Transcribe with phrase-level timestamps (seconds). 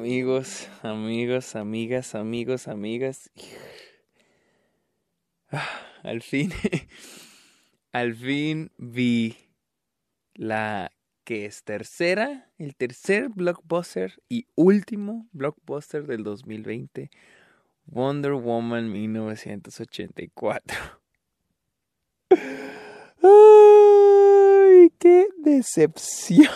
[0.00, 3.30] Amigos, amigos, amigas, amigos, amigas.
[6.02, 6.50] Al fin,
[7.92, 9.36] al fin vi
[10.32, 10.90] la
[11.24, 17.10] que es tercera, el tercer blockbuster y último blockbuster del 2020,
[17.84, 20.78] Wonder Woman 1984.
[23.22, 26.48] ¡Ay, qué decepción!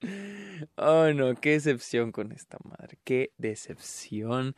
[0.82, 4.56] Oh no, qué decepción con esta madre, qué decepción.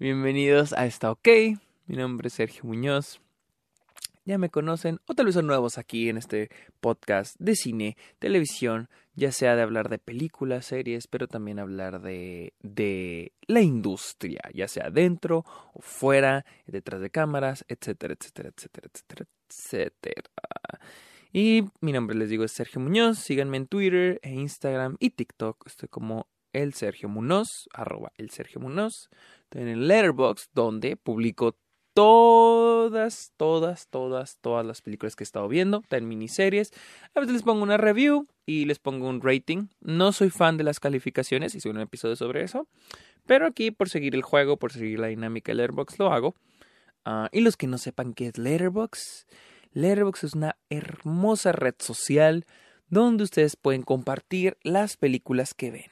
[0.00, 1.28] Bienvenidos a Está OK.
[1.86, 3.20] Mi nombre es Sergio Muñoz.
[4.24, 8.88] Ya me conocen o tal vez son nuevos aquí en este podcast de cine, televisión,
[9.14, 14.66] ya sea de hablar de películas, series, pero también hablar de, de la industria, ya
[14.66, 20.30] sea dentro o fuera, detrás de cámaras, etcétera, etcétera, etcétera, etcétera, etcétera.
[21.32, 23.18] Y mi nombre, les digo, es Sergio Muñoz.
[23.18, 25.64] Síganme en Twitter e Instagram y TikTok.
[25.64, 29.08] Estoy como el Sergio Muñoz, arroba el Sergio Muñoz.
[29.44, 31.56] Estoy en el Letterboxd, donde publico
[31.94, 35.84] todas, todas, todas, todas las películas que he estado viendo.
[35.90, 36.72] En miniseries.
[37.14, 39.68] A veces les pongo una review y les pongo un rating.
[39.80, 42.66] No soy fan de las calificaciones, hice un episodio sobre eso.
[43.26, 46.34] Pero aquí, por seguir el juego, por seguir la dinámica de Letterboxd, lo hago.
[47.04, 49.28] Ah, y los que no sepan qué es Letterboxd
[49.72, 52.44] Letterboxd es una hermosa red social
[52.88, 55.90] donde ustedes pueden compartir las películas que ven.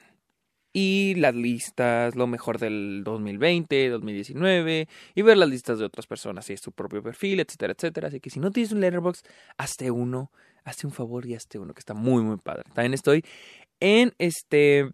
[0.71, 6.45] Y las listas, lo mejor del 2020, 2019, y ver las listas de otras personas,
[6.45, 8.09] si es su propio perfil, etcétera, etcétera.
[8.09, 9.25] Así que si no tienes un Letterboxd,
[9.57, 10.31] hazte uno,
[10.63, 12.63] hazte un favor y hazte uno, que está muy, muy padre.
[12.73, 13.23] También estoy
[13.79, 14.91] en este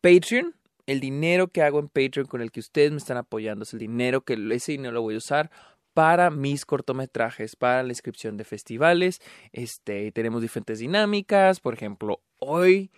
[0.00, 0.54] Patreon.
[0.86, 3.78] El dinero que hago en Patreon con el que ustedes me están apoyando es el
[3.78, 5.50] dinero que ese dinero lo voy a usar
[5.98, 9.18] para mis cortometrajes, para la inscripción de festivales.
[9.50, 11.58] Este, tenemos diferentes dinámicas.
[11.58, 12.92] Por ejemplo, hoy,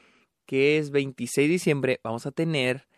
[0.44, 2.88] que es 26 de diciembre, vamos a tener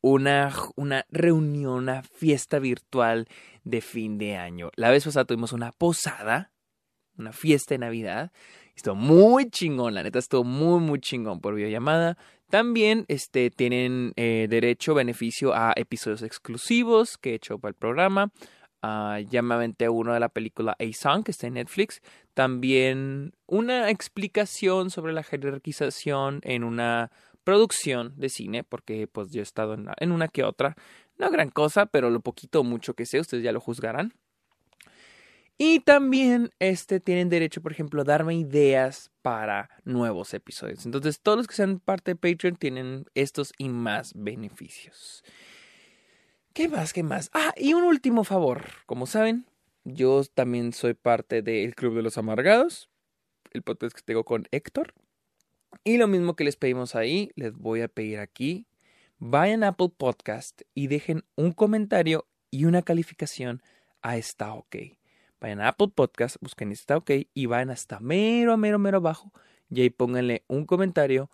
[0.00, 3.26] una, una reunión, una fiesta virtual
[3.64, 4.70] de fin de año.
[4.76, 6.52] La vez pasada tuvimos una posada,
[7.18, 8.30] una fiesta de Navidad.
[8.76, 12.16] Estuvo muy chingón, la neta, estuvo muy, muy chingón por videollamada.
[12.50, 18.30] También este, tienen eh, derecho, beneficio a episodios exclusivos que he hecho para el programa.
[18.84, 22.02] Uh, ya me aventé uno de la película A Song que está en Netflix.
[22.34, 27.10] También una explicación sobre la jerarquización en una
[27.44, 30.76] producción de cine, porque pues yo he estado en, en una que otra.
[31.16, 34.12] No gran cosa, pero lo poquito o mucho que sé, ustedes ya lo juzgarán.
[35.56, 40.84] Y también este, tienen derecho, por ejemplo, a darme ideas para nuevos episodios.
[40.84, 45.22] Entonces, todos los que sean parte de Patreon tienen estos y más beneficios.
[46.54, 46.92] ¿Qué más?
[46.92, 47.30] ¿Qué más?
[47.34, 48.66] Ah, y un último favor.
[48.86, 49.44] Como saben,
[49.82, 52.88] yo también soy parte del Club de los Amargados,
[53.50, 54.94] el podcast que tengo con Héctor.
[55.82, 58.68] Y lo mismo que les pedimos ahí, les voy a pedir aquí.
[59.18, 63.60] Vayan a Apple Podcast y dejen un comentario y una calificación
[64.00, 64.76] a Está OK.
[65.40, 69.32] Vayan a Apple Podcast, busquen Está OK y vayan hasta mero, mero, mero abajo
[69.70, 71.32] y ahí pónganle un comentario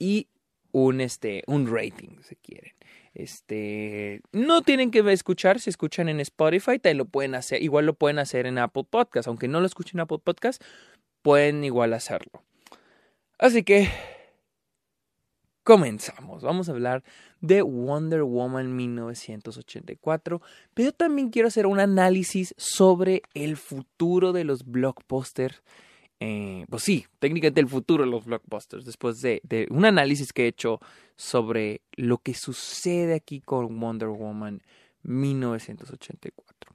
[0.00, 0.26] y
[0.72, 2.72] un, este, un rating si quieren.
[3.18, 7.94] Este, no tienen que escuchar, si escuchan en Spotify, te lo pueden hacer, igual lo
[7.94, 10.62] pueden hacer en Apple Podcast, aunque no lo escuchen en Apple Podcast,
[11.22, 12.44] pueden igual hacerlo.
[13.36, 13.88] Así que
[15.64, 16.44] comenzamos.
[16.44, 17.02] Vamos a hablar
[17.40, 20.40] de Wonder Woman 1984,
[20.72, 25.60] pero también quiero hacer un análisis sobre el futuro de los blockbusters
[26.20, 30.44] eh, pues sí, técnicamente el futuro de los blockbusters, después de, de, un análisis que
[30.44, 30.80] he hecho
[31.18, 34.62] sobre lo que sucede aquí con Wonder Woman
[35.02, 36.74] 1984.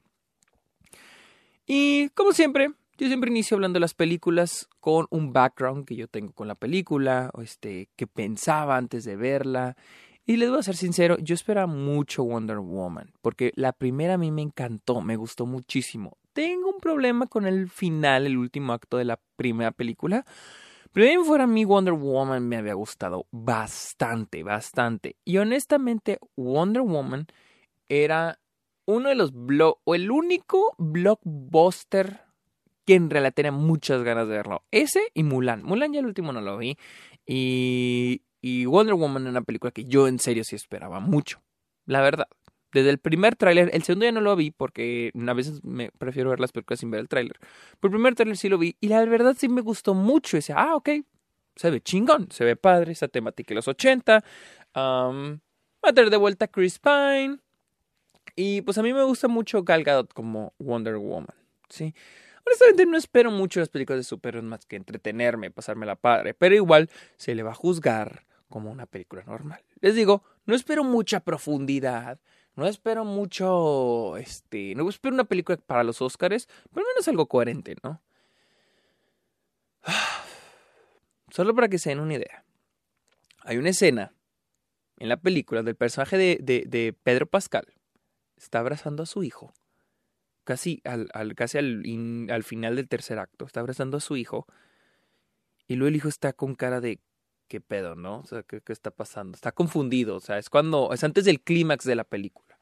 [1.66, 6.06] Y como siempre, yo siempre inicio hablando de las películas con un background que yo
[6.06, 9.76] tengo con la película, o este, que pensaba antes de verla.
[10.26, 14.18] Y les voy a ser sincero, yo esperaba mucho Wonder Woman, porque la primera a
[14.18, 18.98] mí me encantó, me gustó muchísimo tengo un problema con el final, el último acto
[18.98, 20.26] de la primera película.
[20.94, 25.16] Pero fuera a mí Wonder Woman me había gustado bastante, bastante.
[25.24, 27.26] Y honestamente Wonder Woman
[27.88, 28.38] era
[28.86, 32.20] uno de los blog o el único blockbuster
[32.86, 34.62] que en realidad tenía muchas ganas de verlo.
[34.70, 35.64] Ese y Mulan.
[35.64, 36.78] Mulan ya el último no lo vi.
[37.26, 41.42] Y, y Wonder Woman era una película que yo en serio sí esperaba mucho.
[41.86, 42.28] La verdad
[42.74, 46.30] desde el primer tráiler, el segundo ya no lo vi porque a veces me prefiero
[46.30, 47.38] ver las películas sin ver el tráiler.
[47.80, 50.36] Pero el primer tráiler sí lo vi y la verdad sí me gustó mucho.
[50.36, 50.90] Decía, ah, ok,
[51.54, 54.24] se ve chingón, se ve padre esa temática de los 80.
[54.76, 55.38] va
[55.82, 57.38] a tener de vuelta Chris Pine.
[58.36, 61.36] Y pues a mí me gusta mucho Gal Gadot como Wonder Woman,
[61.68, 61.94] ¿sí?
[62.44, 66.56] Honestamente no espero mucho las películas de superhéroes más que entretenerme, pasarme la padre, pero
[66.56, 69.62] igual se le va a juzgar como una película normal.
[69.80, 72.18] Les digo, no espero mucha profundidad,
[72.56, 77.26] no espero mucho, este, no espero una película para los Oscars, pero al menos algo
[77.26, 78.00] coherente, ¿no?
[81.30, 82.44] Solo para que se den una idea.
[83.40, 84.14] Hay una escena
[84.98, 87.66] en la película del personaje de, de, Pedro Pascal.
[88.36, 89.52] Está abrazando a su hijo.
[90.44, 91.82] Casi al, al casi al,
[92.30, 93.44] al, final del tercer acto.
[93.46, 94.46] Está abrazando a su hijo.
[95.66, 97.00] Y luego el hijo está con cara de
[97.48, 98.20] qué pedo, ¿no?
[98.20, 99.34] O sea, ¿qué, está pasando?
[99.34, 100.16] Está confundido.
[100.16, 100.92] O sea, es cuando.
[100.92, 102.58] Es antes del clímax de la película.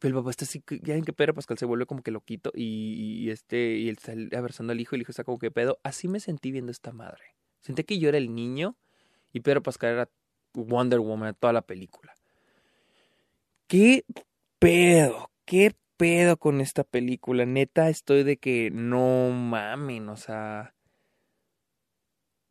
[0.00, 2.50] Pero el papá está así, ya en que Pedro Pascal se vuelve como que loquito
[2.54, 5.50] y, y, este, y él está abrazando al hijo y el hijo está como que
[5.50, 5.78] pedo.
[5.84, 7.22] Así me sentí viendo esta madre.
[7.60, 8.76] Sentí que yo era el niño
[9.32, 10.08] y Pedro Pascal era
[10.54, 12.14] Wonder Woman toda la película.
[13.68, 14.04] ¿Qué
[14.58, 15.30] pedo?
[15.44, 17.46] ¿Qué pedo con esta película?
[17.46, 20.74] Neta, estoy de que no mamen, o sea.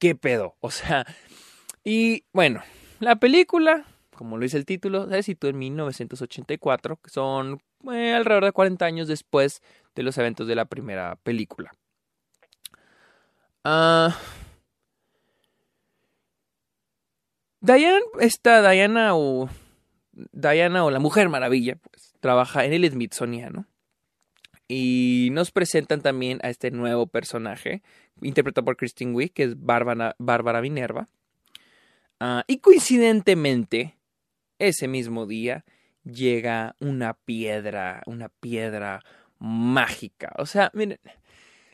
[0.01, 0.55] ¿Qué pedo?
[0.61, 1.05] O sea.
[1.83, 2.63] Y bueno,
[2.99, 7.61] la película, como lo dice el título, se situó en 1984, que son
[7.93, 9.61] eh, alrededor de 40 años después
[9.93, 11.71] de los eventos de la primera película.
[13.63, 14.17] Ah.
[17.59, 19.49] Diana, esta Diana o
[20.31, 23.67] Diana o la Mujer Maravilla, pues trabaja en el Smithsoniano.
[24.73, 27.83] Y nos presentan también a este nuevo personaje,
[28.21, 31.09] interpretado por Kristen Wiig, que es Bárbara, Bárbara Minerva.
[32.21, 33.97] Ah, y coincidentemente,
[34.59, 35.65] ese mismo día
[36.05, 39.03] llega una piedra, una piedra
[39.39, 40.31] mágica.
[40.37, 40.99] O sea, miren,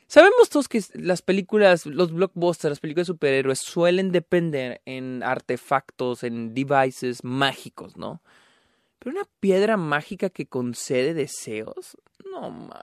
[0.07, 6.23] Sabemos todos que las películas, los blockbusters, las películas de superhéroes suelen depender en artefactos,
[6.23, 8.21] en devices mágicos, ¿no?
[8.99, 11.97] Pero una piedra mágica que concede deseos,
[12.31, 12.81] no mames.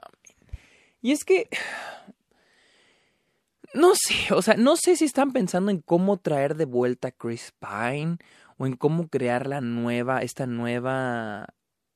[1.01, 1.49] Y es que
[3.73, 7.11] no sé, o sea, no sé si están pensando en cómo traer de vuelta a
[7.11, 8.17] Chris Pine
[8.57, 11.47] o en cómo crear la nueva, esta nueva,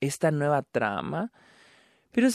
[0.01, 1.31] esta nueva trama.
[2.11, 2.27] Pero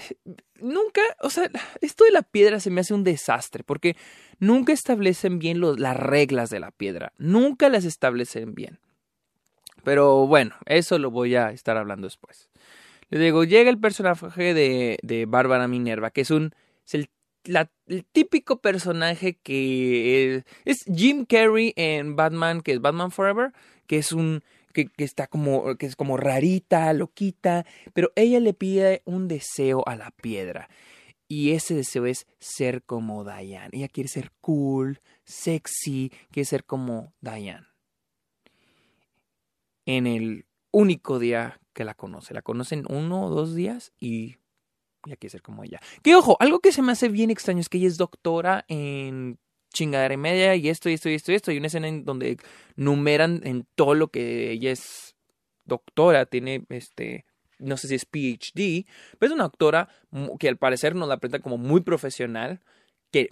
[0.60, 3.96] nunca, o sea, esto de la piedra se me hace un desastre, porque
[4.38, 8.78] nunca establecen bien las reglas de la piedra, nunca las establecen bien.
[9.84, 12.50] Pero bueno, eso lo voy a estar hablando después.
[13.08, 16.52] Le digo, llega el personaje de, de Bárbara Minerva, que es un,
[16.86, 17.08] es el,
[17.86, 23.52] el típico personaje que es Jim Carrey en Batman, que es Batman Forever,
[23.86, 24.42] que es un
[24.84, 27.64] que, está como, que es como rarita, loquita,
[27.94, 30.68] pero ella le pide un deseo a la piedra.
[31.28, 33.70] Y ese deseo es ser como Diane.
[33.72, 37.66] Ella quiere ser cool, sexy, quiere ser como Diane.
[39.86, 42.34] En el único día que la conoce.
[42.34, 44.36] La conocen uno o dos días y
[45.06, 45.80] ella quiere ser como ella.
[46.02, 49.38] Que ojo, algo que se me hace bien extraño es que ella es doctora en
[49.72, 51.50] chingadera y media y esto y esto y esto y esto.
[51.50, 52.36] Hay una escena en donde
[52.76, 55.16] numeran en todo lo que ella es
[55.64, 57.24] doctora, tiene este,
[57.58, 58.86] no sé si es PhD,
[59.18, 59.88] pero es una doctora
[60.38, 62.60] que al parecer nos la presenta como muy profesional.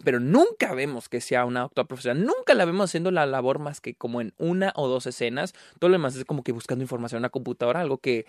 [0.04, 3.80] Pero nunca vemos que sea una doctora profesional, nunca la vemos haciendo la labor más
[3.80, 7.18] que como en una o dos escenas, todo lo demás es como que buscando información
[7.18, 8.26] en una computadora, algo que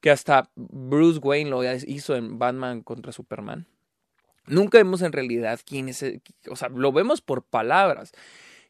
[0.00, 3.66] que hasta Bruce Wayne lo hizo en Batman contra Superman.
[4.46, 6.04] Nunca vemos en realidad quién es,
[6.50, 8.12] o sea, lo vemos por palabras.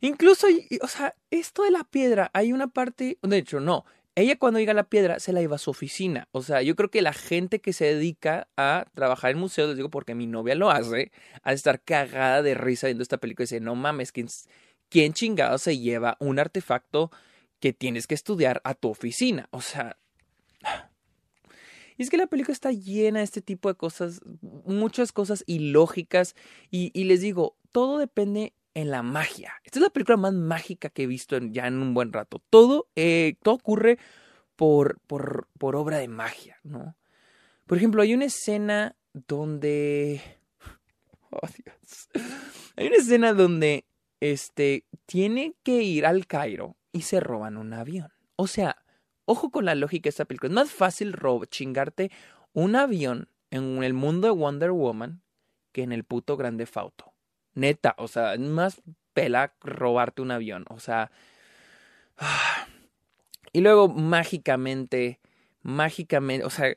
[0.01, 0.47] Incluso,
[0.83, 3.85] o sea, esto de la piedra, hay una parte, de hecho, no,
[4.17, 6.29] ella cuando llega a la piedra se la iba a su oficina.
[6.33, 9.77] O sea, yo creo que la gente que se dedica a trabajar en museos, les
[9.77, 11.11] digo porque mi novia lo hace,
[11.43, 14.29] a estar cagada de risa viendo esta película y dice, no mames, ¿quién,
[14.89, 17.11] quién chingado se lleva un artefacto
[17.61, 19.49] que tienes que estudiar a tu oficina?
[19.51, 19.99] O sea,
[21.97, 26.35] y es que la película está llena de este tipo de cosas, muchas cosas ilógicas.
[26.71, 29.55] Y les digo, todo depende en la magia.
[29.65, 32.43] Esta es la película más mágica que he visto ya en un buen rato.
[32.51, 33.99] Todo, eh, todo ocurre
[34.57, 36.97] por, por, por obra de magia, ¿no?
[37.67, 40.21] Por ejemplo, hay una escena donde.
[41.37, 42.11] Oh, Dios.
[42.77, 43.87] Hay una escena donde
[44.21, 48.13] este tiene que ir al Cairo y se roban un avión.
[48.37, 48.85] O sea,
[49.27, 50.51] Ojo con la lógica de esta película.
[50.51, 51.17] Es más fácil
[51.49, 52.11] chingarte
[52.53, 55.23] un avión en el mundo de Wonder Woman
[55.73, 57.14] que en el puto Grande Fauto.
[57.55, 58.83] Neta, o sea, más
[59.13, 60.65] pela robarte un avión.
[60.69, 61.11] O sea.
[63.57, 65.21] Y luego mágicamente,
[65.63, 66.75] mágicamente, o sea,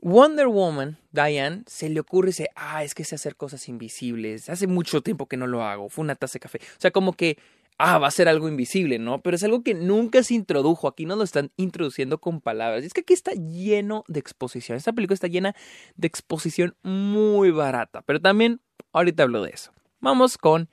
[0.00, 4.48] Wonder Woman, Diane, se le ocurre y dice, ah, es que sé hacer cosas invisibles.
[4.48, 5.88] Hace mucho tiempo que no lo hago.
[5.88, 6.58] Fue una taza de café.
[6.58, 7.38] O sea, como que
[7.80, 9.22] ah, va a ser algo invisible, ¿no?
[9.22, 12.84] Pero es algo que nunca se introdujo, aquí no lo están introduciendo con palabras.
[12.84, 15.56] Es que aquí está lleno de exposición, esta película está llena
[15.96, 18.60] de exposición muy barata, pero también
[18.92, 19.72] ahorita hablo de eso.
[20.00, 20.68] Vamos con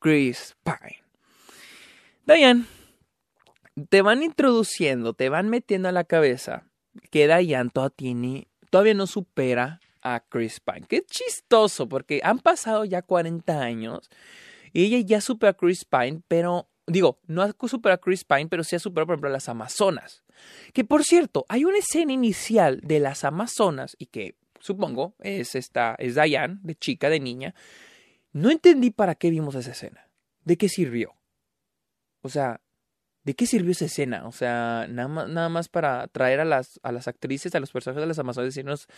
[0.00, 1.02] Chris Pine.
[2.26, 2.64] Diane,
[3.88, 6.66] te van introduciendo, te van metiendo a la cabeza
[7.10, 10.86] que Diane todavía, todavía no supera a Chris Pine.
[10.88, 14.10] Qué chistoso, porque han pasado ya 40 años
[14.72, 18.48] y ella ya supera a Chris Pine, pero digo, no ha superado a Chris Pine,
[18.48, 20.24] pero sí ha superado, por ejemplo, a las Amazonas.
[20.72, 25.94] Que por cierto, hay una escena inicial de las Amazonas y que supongo es esta,
[25.98, 27.54] es Diane, de chica, de niña.
[28.32, 30.08] No entendí para qué vimos esa escena.
[30.44, 31.14] ¿De qué sirvió?
[32.22, 32.60] O sea,
[33.24, 34.26] ¿de qué sirvió esa escena?
[34.26, 37.70] O sea, nada más, nada más para traer a las, a las actrices, a los
[37.70, 38.88] personajes de las Amazonas, decirnos,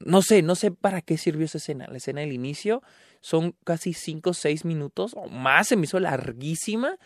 [0.00, 1.86] no sé, no sé para qué sirvió esa escena.
[1.88, 2.82] La escena del inicio
[3.20, 6.98] son casi 5 o 6 minutos o más, se me hizo larguísima.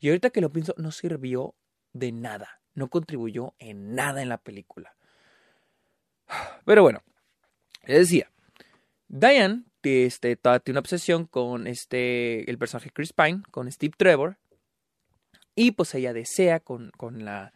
[0.00, 1.54] Y ahorita que lo pienso, no sirvió
[1.92, 2.60] de nada.
[2.74, 4.94] No contribuyó en nada en la película.
[6.64, 7.02] Pero bueno,
[7.84, 8.30] les decía,
[9.08, 9.64] Diane
[10.06, 14.38] este, tiene una obsesión con este, el personaje Chris Pine, con Steve Trevor.
[15.54, 17.52] Y pues ella desea con, con la,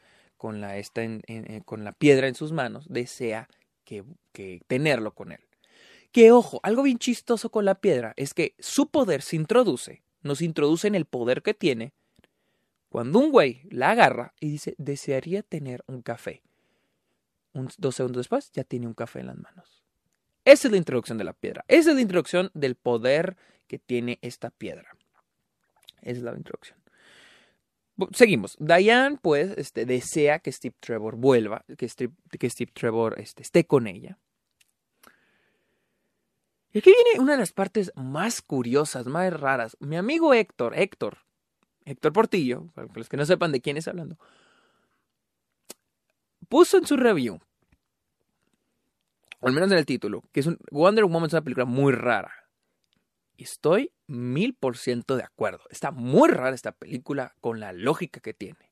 [1.99, 3.49] piedra en sus manos, desea
[3.85, 4.05] que,
[4.67, 5.41] tenerlo con él.
[6.11, 10.43] Que ojo, algo bien chistoso con la piedra es que su poder se introduce, nos
[10.43, 11.95] introduce en el poder que tiene
[12.89, 16.43] cuando un güey la agarra y dice, desearía tener un café.
[17.79, 19.82] Dos segundos después ya tiene un café en las manos.
[20.45, 21.65] Esa es la introducción de la piedra.
[21.69, 24.97] Esa es la introducción del poder que tiene esta piedra.
[26.01, 26.79] Esa es la introducción.
[28.13, 28.57] Seguimos.
[28.59, 33.67] Diane, pues, este, desea que Steve Trevor vuelva, que Steve, que Steve Trevor este, esté
[33.67, 34.19] con ella.
[36.73, 39.77] Y aquí viene una de las partes más curiosas, más raras.
[39.79, 41.19] Mi amigo Héctor, Héctor,
[41.85, 44.19] Héctor Portillo, para los que no sepan de quién es hablando,
[46.49, 47.41] puso en su review,
[49.43, 51.93] o al menos en el título, que es un, Wonder Woman es una película muy
[51.93, 52.33] rara.
[53.37, 55.65] Y estoy mil por ciento de acuerdo.
[55.69, 58.71] Está muy rara esta película con la lógica que tiene.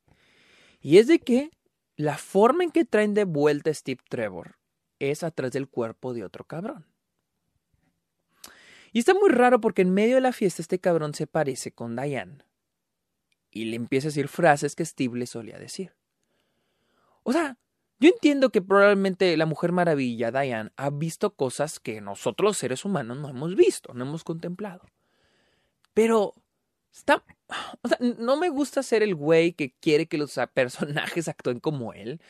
[0.80, 1.50] Y es de que
[1.96, 4.58] la forma en que traen de vuelta a Steve Trevor
[5.00, 6.86] es a través del cuerpo de otro cabrón.
[8.92, 11.96] Y está muy raro porque en medio de la fiesta este cabrón se parece con
[11.96, 12.44] Diane.
[13.50, 15.96] Y le empieza a decir frases que Steve le solía decir.
[17.24, 17.58] O sea,
[18.00, 22.86] yo entiendo que probablemente la Mujer Maravilla, Diane, ha visto cosas que nosotros los seres
[22.86, 24.86] humanos no hemos visto, no hemos contemplado.
[25.92, 26.34] Pero
[26.90, 27.22] está...
[27.82, 31.92] O sea, no me gusta ser el güey que quiere que los personajes actúen como
[31.92, 32.22] él.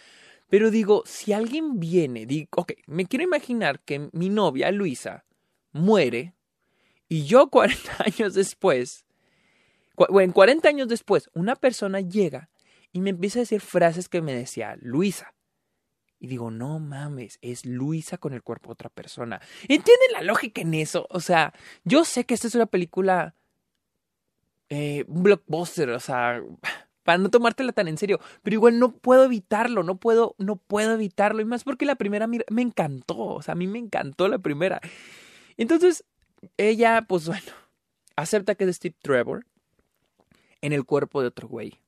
[0.49, 5.25] Pero digo, si alguien viene, digo, ok, me quiero imaginar que mi novia, Luisa,
[5.71, 6.35] muere
[7.09, 9.07] y yo 40 años después,
[10.09, 12.50] bueno, 40 años después, una persona llega
[12.93, 15.33] y me empieza a decir frases que me decía Luisa.
[16.21, 19.41] Y digo, no mames, es Luisa con el cuerpo de otra persona.
[19.62, 21.07] ¿Entienden la lógica en eso?
[21.09, 23.35] O sea, yo sé que esta es una película,
[24.69, 26.43] eh, un blockbuster, o sea,
[27.05, 30.93] para no tomártela tan en serio, pero igual no puedo evitarlo, no puedo, no puedo
[30.93, 31.41] evitarlo.
[31.41, 34.79] Y más porque la primera me encantó, o sea, a mí me encantó la primera.
[35.57, 36.05] Entonces,
[36.59, 37.53] ella, pues bueno,
[38.15, 39.47] acepta que es Steve Trevor
[40.61, 41.81] en el cuerpo de otro güey.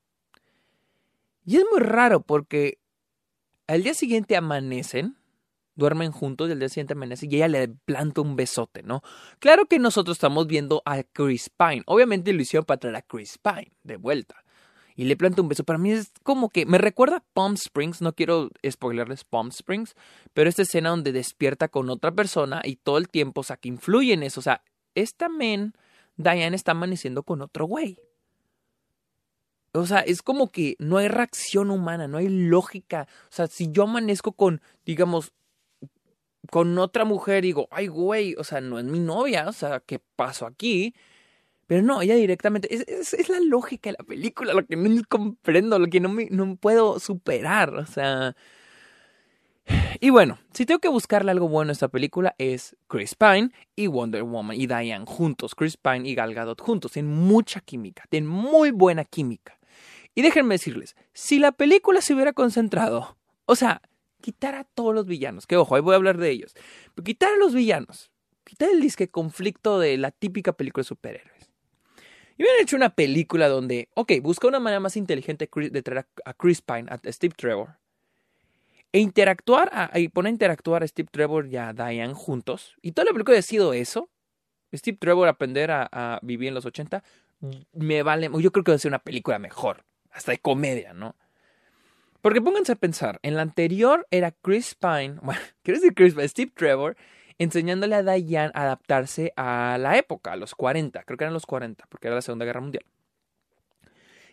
[1.45, 2.79] Y es muy raro porque
[3.67, 5.17] al día siguiente amanecen,
[5.75, 9.03] duermen juntos y al día siguiente amanecen y ella le planta un besote, ¿no?
[9.39, 11.83] Claro que nosotros estamos viendo a Chris Pine.
[11.87, 14.37] Obviamente lo hicieron para traer a Chris Pine de vuelta.
[14.95, 15.65] Y le planta un beso.
[15.65, 18.03] Para mí es como que me recuerda a Palm Springs.
[18.03, 19.95] No quiero spoilerles Palm Springs.
[20.35, 23.69] Pero esta escena donde despierta con otra persona y todo el tiempo, o sea, que
[23.69, 24.41] influye en eso.
[24.41, 24.63] O sea,
[24.95, 25.73] esta men,
[26.17, 27.99] Diane, está amaneciendo con otro güey.
[29.73, 33.09] O sea, es como que no hay reacción humana, no hay lógica.
[33.25, 35.33] O sea, si yo amanezco con, digamos,
[36.51, 39.99] con otra mujer, digo, ay, güey, o sea, no es mi novia, o sea, ¿qué
[40.17, 40.95] pasó aquí?
[41.67, 45.87] Pero no, ella directamente, es, la lógica de la película, lo que no comprendo, lo
[45.87, 48.37] que no, me, puedo superar, o sea...
[50.01, 53.87] Y bueno, si tengo que buscarle algo bueno a esta película es Chris Pine y
[53.87, 58.29] Wonder Woman y Diane juntos, Chris Pine y Gal Gadot juntos, tienen mucha química, tienen
[58.29, 59.57] muy buena química.
[60.15, 63.17] Y déjenme decirles, si la película se hubiera concentrado,
[63.47, 63.81] o sea,
[64.21, 66.55] quitar a todos los villanos, que ojo, ahí voy a hablar de ellos,
[66.95, 68.11] pero quitar a los villanos,
[68.45, 71.51] quitar el disque conflicto de la típica película de superhéroes.
[72.37, 76.35] Y hubieran hecho una película donde, ok, busca una manera más inteligente de traer a
[76.35, 77.77] Chris Pine, a Steve Trevor,
[78.93, 82.93] e interactuar, a, y poner a interactuar a Steve Trevor y a Diane juntos, y
[82.93, 84.11] toda la película ha sido eso,
[84.75, 87.03] Steve Trevor aprender a, a vivir en los 80,
[87.73, 91.17] me vale, yo creo que va a ser una película mejor hasta de comedia, ¿no?
[92.21, 96.29] Porque pónganse a pensar, en la anterior era Chris Pine, bueno, quiero decir Chris Pine,
[96.29, 96.97] Steve Trevor,
[97.39, 101.47] enseñándole a Diane a adaptarse a la época, a los 40, creo que eran los
[101.47, 102.85] 40, porque era la Segunda Guerra Mundial.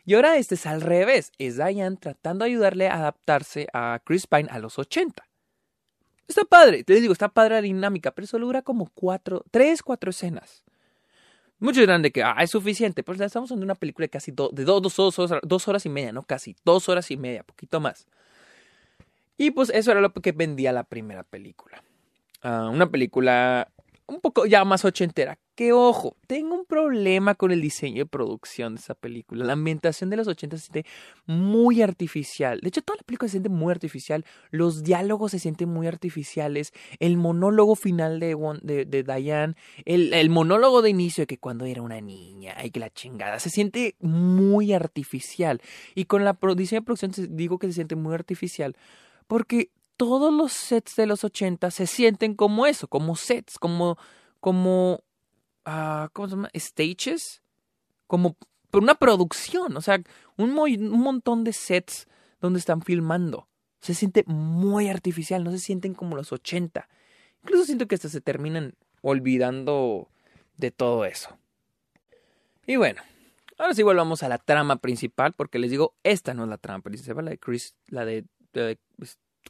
[0.06, 1.32] Y ahora este es al revés.
[1.38, 5.24] Es Diane tratando de ayudarle a adaptarse a Chris Pine a los 80.
[6.28, 10.12] Está padre, te digo, está padre la dinámica, pero solo dura como cuatro, tres, cuatro
[10.12, 10.64] escenas.
[11.60, 14.64] Muchos dirán de que ah, es suficiente, pues estamos en una película de casi de
[14.64, 18.08] dos, dos, horas, dos horas y media, no casi, dos horas y media, poquito más.
[19.38, 21.84] Y pues eso era lo que vendía la primera película.
[22.42, 23.70] Ah, una película
[24.08, 25.38] un poco ya más ochentera.
[25.60, 29.44] Que ojo, tengo un problema con el diseño de producción de esa película.
[29.44, 30.90] La ambientación de los 80 se siente
[31.26, 32.62] muy artificial.
[32.62, 34.24] De hecho, toda la película se siente muy artificial.
[34.52, 36.72] Los diálogos se sienten muy artificiales.
[37.02, 39.56] El monólogo final de, de, de Diane.
[39.84, 42.54] El, el, monólogo de inicio de que cuando era una niña.
[42.56, 43.38] Ay, que la chingada.
[43.40, 45.62] Se siente muy artificial.
[45.94, 48.78] Y con la diseño de producción digo que se siente muy artificial.
[49.28, 53.98] Porque todos los sets de los 80 se sienten como eso, como sets, como,
[54.40, 55.04] como,
[55.70, 56.50] uh, ¿cómo se llama?
[56.56, 57.42] Stages,
[58.08, 58.38] como
[58.74, 60.02] una producción, o sea,
[60.38, 62.08] un, un montón de sets
[62.42, 63.48] donde están filmando.
[63.80, 66.88] Se siente muy artificial, no se sienten como los 80.
[67.44, 70.10] Incluso siento que hasta se terminan olvidando
[70.58, 71.38] de todo eso.
[72.68, 73.02] Y bueno,
[73.58, 76.84] ahora sí volvamos a la trama principal, porque les digo, esta no es la trama
[76.84, 78.26] principal, la de Chris, la de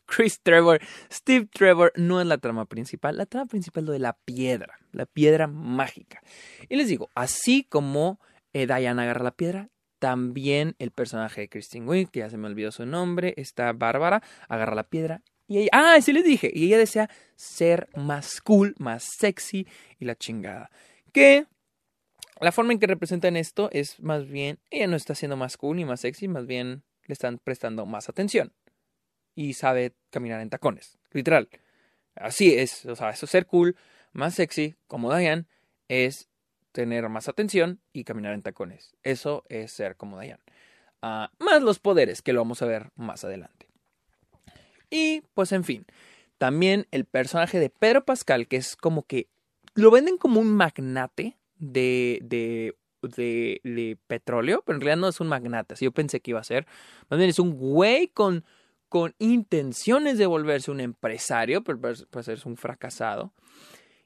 [0.06, 0.82] Chris Trevor,
[1.12, 3.18] Steve Trevor no es la trama principal.
[3.18, 6.22] La trama principal es lo de la piedra, la piedra mágica.
[6.68, 8.20] Y les digo, así como
[8.54, 9.70] eh, Diana agarra la piedra,
[10.00, 14.24] también el personaje de Christine Wiig, que ya se me olvidó su nombre, está Bárbara,
[14.48, 18.76] agarra la piedra y ella, ah, sí les dije, y ella desea ser más cool,
[18.78, 19.68] más sexy
[19.98, 20.70] y la chingada.
[21.12, 21.48] Que
[22.40, 25.78] la forma en que representan esto es más bien, ella no está siendo más cool
[25.78, 28.54] ni más sexy, más bien le están prestando más atención
[29.36, 30.98] y sabe caminar en tacones.
[31.12, 31.50] Literal.
[32.16, 32.86] Así es.
[32.86, 33.76] O sea, eso ser cool,
[34.12, 35.46] más sexy, como Diane,
[35.88, 36.30] es
[36.72, 38.96] tener más atención y caminar en tacones.
[39.04, 40.44] Eso es ser como Diane.
[41.02, 43.68] Ah, más los poderes, que lo vamos a ver más adelante.
[44.90, 45.86] Y pues en fin.
[46.38, 49.28] También el personaje de Pedro Pascal, que es como que
[49.76, 55.20] lo venden como un magnate de, de, de, de petróleo, pero en realidad no es
[55.20, 56.66] un magnate, así yo pensé que iba a ser.
[57.10, 58.46] Más bien es un güey con
[58.90, 63.32] con intenciones de volverse un empresario, pero pues es un fracasado.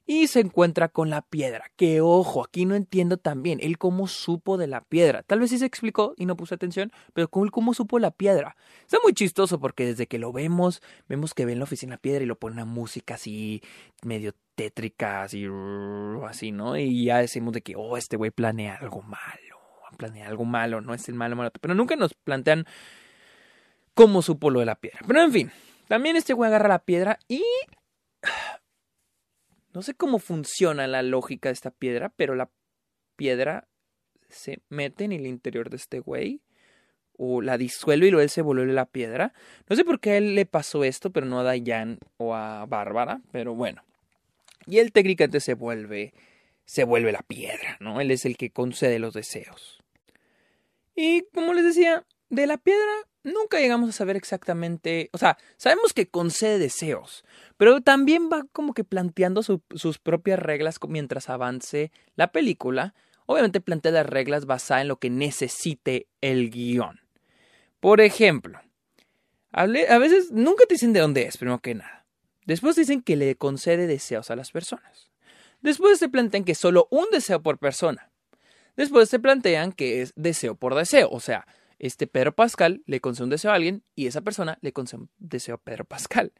[0.06, 1.70] Y se encuentra con la piedra.
[1.76, 5.22] Que ojo, aquí no entiendo también él cómo supo de la piedra.
[5.22, 8.54] Tal vez sí se explicó y no puse atención, pero cómo, cómo supo la piedra.
[8.82, 12.22] Está muy chistoso porque desde que lo vemos, vemos que ve en la oficina piedra
[12.22, 13.62] y lo pone una música así
[14.02, 15.46] medio tétrica, así,
[16.28, 16.76] así, ¿no?
[16.76, 19.56] Y ya decimos de que, oh, este güey planea algo malo,
[19.96, 21.50] planea algo malo, no es el malo, malo.
[21.58, 22.66] Pero nunca nos plantean
[23.94, 25.00] cómo supo lo de la piedra.
[25.06, 25.52] Pero en fin,
[25.88, 27.42] también este güey agarra la piedra y...
[29.72, 32.48] No sé cómo funciona la lógica de esta piedra, pero la
[33.16, 33.66] piedra
[34.28, 36.42] se mete en el interior de este güey
[37.16, 39.32] o la disuelve y luego él se vuelve la piedra.
[39.68, 42.66] No sé por qué a él le pasó esto, pero no a Dayan o a
[42.66, 43.82] Bárbara, pero bueno.
[44.64, 46.14] Y él técnicamente se vuelve
[46.64, 48.00] se vuelve la piedra, ¿no?
[48.00, 49.82] Él es el que concede los deseos.
[50.94, 52.04] Y como les decía,
[52.34, 52.92] de la piedra
[53.24, 57.24] nunca llegamos a saber exactamente, o sea, sabemos que concede deseos,
[57.56, 62.94] pero también va como que planteando sus propias reglas mientras avance la película.
[63.26, 67.00] Obviamente plantea las reglas basadas en lo que necesite el guion.
[67.80, 68.60] Por ejemplo,
[69.50, 72.04] a veces nunca te dicen de dónde es, primero que nada.
[72.44, 75.10] Después dicen que le concede deseos a las personas.
[75.62, 78.10] Después se plantean que solo un deseo por persona.
[78.76, 81.46] Después se plantean que es deseo por deseo, o sea,
[81.86, 85.10] este Pedro Pascal le concede un deseo a alguien y esa persona le concede un
[85.18, 86.32] deseo a Pedro Pascal.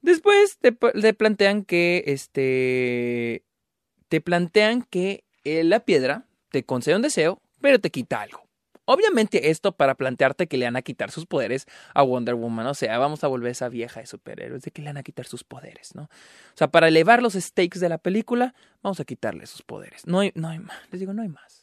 [0.00, 3.44] Después te, plantean que este
[4.08, 8.42] te plantean que la piedra te concede un deseo, pero te quita algo.
[8.84, 12.74] Obviamente esto para plantearte que le van a quitar sus poderes a Wonder Woman, o
[12.74, 15.44] sea, vamos a volver esa vieja de superhéroes de que le van a quitar sus
[15.44, 16.02] poderes, ¿no?
[16.02, 20.08] O sea, para elevar los stakes de la película, vamos a quitarle sus poderes.
[20.08, 21.61] No hay, no hay más, les digo, no hay más.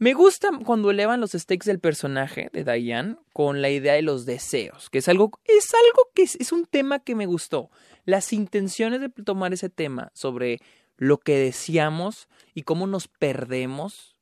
[0.00, 4.24] Me gusta cuando elevan los stakes del personaje de Diane con la idea de los
[4.24, 7.70] deseos, que es algo, es algo que es, un tema que me gustó.
[8.06, 10.58] Las intenciones de tomar ese tema sobre
[10.96, 14.16] lo que deseamos y cómo nos perdemos,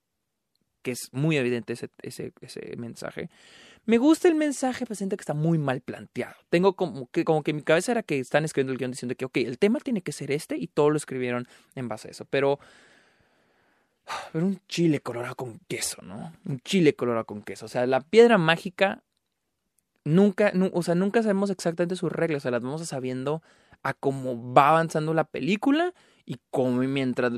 [0.82, 3.30] que es muy evidente ese, ese, ese mensaje.
[3.84, 6.34] Me gusta el mensaje, pero siento que está muy mal planteado.
[6.50, 9.26] Tengo como que, como que mi cabeza era que están escribiendo el guion diciendo que,
[9.26, 12.24] ok, el tema tiene que ser este y todo lo escribieron en base a eso.
[12.24, 12.58] Pero
[14.32, 16.32] pero un chile colorado con queso, ¿no?
[16.44, 17.66] Un chile colorado con queso.
[17.66, 19.02] O sea, la piedra mágica
[20.04, 22.40] nunca, o sea, nunca sabemos exactamente sus reglas.
[22.40, 23.42] O sea, las vamos sabiendo
[23.82, 25.94] a cómo va avanzando la película
[26.24, 27.32] y cómo mientras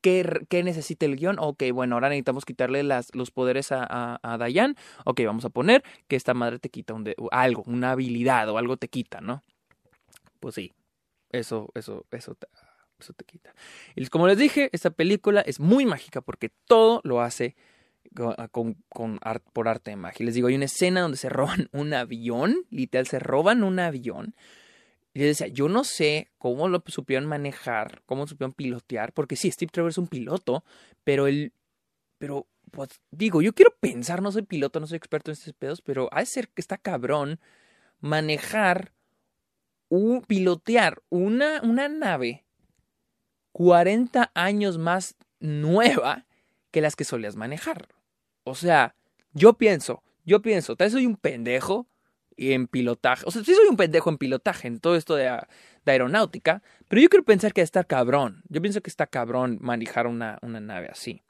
[0.00, 4.18] ¿qué, qué necesita el guion ok bueno ahora necesitamos quitarle las, los poderes a, a,
[4.22, 6.94] a Dayan ok vamos a poner que esta madre te quita
[7.30, 9.44] algo una habilidad o algo te quita no
[10.40, 10.72] pues sí
[11.30, 12.36] eso eso eso
[12.98, 13.54] eso te quita
[13.94, 17.56] y como les dije esta película es muy mágica porque todo lo hace
[18.50, 19.18] con, con
[19.52, 20.26] por arte de magia.
[20.26, 24.34] Les digo, hay una escena donde se roban un avión, literal, se roban un avión.
[25.12, 29.50] Y les decía, yo no sé cómo lo supieron manejar, cómo supieron pilotear, porque sí,
[29.50, 30.64] Steve Trevor es un piloto,
[31.04, 31.52] pero él,
[32.18, 35.82] pero, pues, digo, yo quiero pensar, no soy piloto, no soy experto en estos pedos,
[35.82, 37.38] pero ha de ser que está cabrón
[38.00, 38.92] manejar,
[39.88, 42.43] un, pilotear una, una nave
[43.54, 46.26] 40 años más nueva
[46.72, 47.86] que las que solías manejar.
[48.42, 48.96] O sea,
[49.32, 51.86] yo pienso, yo pienso, tal vez soy un pendejo
[52.36, 53.22] en pilotaje.
[53.26, 55.40] O sea, sí soy un pendejo en pilotaje, en todo esto de,
[55.86, 58.42] aeronáutica, pero yo quiero pensar que está cabrón.
[58.48, 61.22] Yo pienso que está cabrón manejar una, una nave así.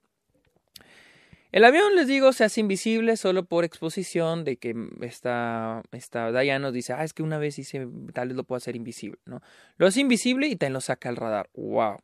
[1.52, 6.58] El avión, les digo, se hace invisible solo por exposición de que está, está Diana
[6.58, 9.42] nos dice, ah, es que una vez hice, tal vez lo puedo hacer invisible, ¿no?
[9.76, 11.50] Lo hace invisible y también lo saca al radar.
[11.52, 11.98] ¡Wow!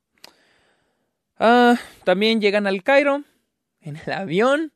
[1.42, 3.24] Ah, también llegan al Cairo
[3.80, 4.74] en el avión.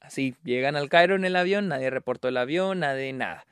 [0.00, 3.46] Así, llegan al Cairo en el avión, nadie reportó el avión, nadie, nada.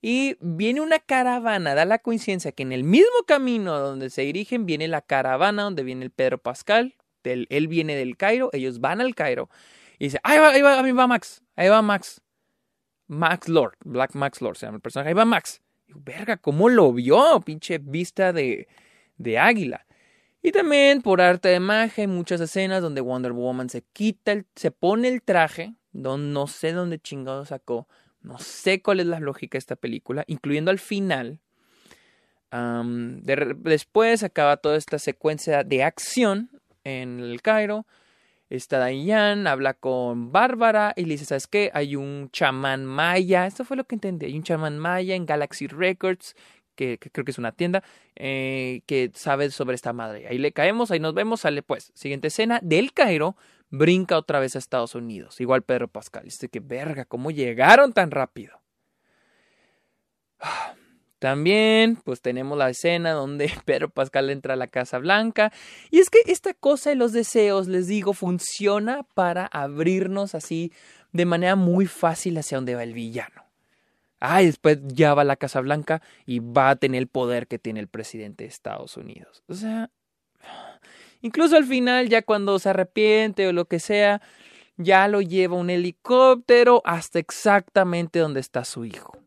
[0.00, 4.64] Y viene una caravana, da la coincidencia que en el mismo camino donde se dirigen
[4.64, 9.00] viene la caravana donde viene el Pedro Pascal, del, él viene del Cairo, ellos van
[9.00, 9.50] al Cairo
[9.98, 12.20] y dice, ahí va, ahí va, ahí va Max, ahí va Max.
[13.08, 15.60] Max Lord, Black Max Lord se llama el personaje, ahí va Max.
[15.88, 17.40] Y, verga, ¿cómo lo vio?
[17.44, 18.68] Pinche vista de,
[19.16, 19.84] de águila.
[20.42, 24.46] Y también por arte de magia hay muchas escenas donde Wonder Woman se quita, el,
[24.56, 27.86] se pone el traje, no, no sé dónde chingado sacó,
[28.22, 31.38] no sé cuál es la lógica de esta película, incluyendo al final.
[32.50, 36.50] De, después acaba toda esta secuencia de acción
[36.84, 37.86] en el Cairo.
[38.50, 41.70] Está Diane, habla con Bárbara y le dice, ¿sabes qué?
[41.72, 45.68] Hay un chamán maya, esto fue lo que entendí, hay un chamán maya en Galaxy
[45.68, 46.34] Records
[46.74, 47.82] que, creo que es una tienda,
[48.16, 50.26] eh, que sabe sobre esta madre.
[50.28, 51.92] Ahí le caemos, ahí nos vemos, sale pues.
[51.94, 53.36] Siguiente escena, del Cairo,
[53.70, 55.40] brinca otra vez a Estados Unidos.
[55.40, 56.24] Igual Pedro Pascal.
[56.24, 58.60] Dice que verga, ¿cómo llegaron tan rápido?
[61.22, 65.52] También, pues tenemos la escena donde Pedro Pascal entra a la Casa Blanca.
[65.90, 70.72] Y es que esta cosa de los deseos, les digo, funciona para abrirnos así
[71.12, 73.51] de manera muy fácil hacia donde va el villano.
[74.24, 77.48] Ah, y después ya va a la Casa Blanca y va a tener el poder
[77.48, 79.42] que tiene el presidente de Estados Unidos.
[79.48, 79.90] O sea,
[81.22, 84.22] incluso al final, ya cuando se arrepiente o lo que sea,
[84.76, 89.18] ya lo lleva un helicóptero hasta exactamente donde está su hijo.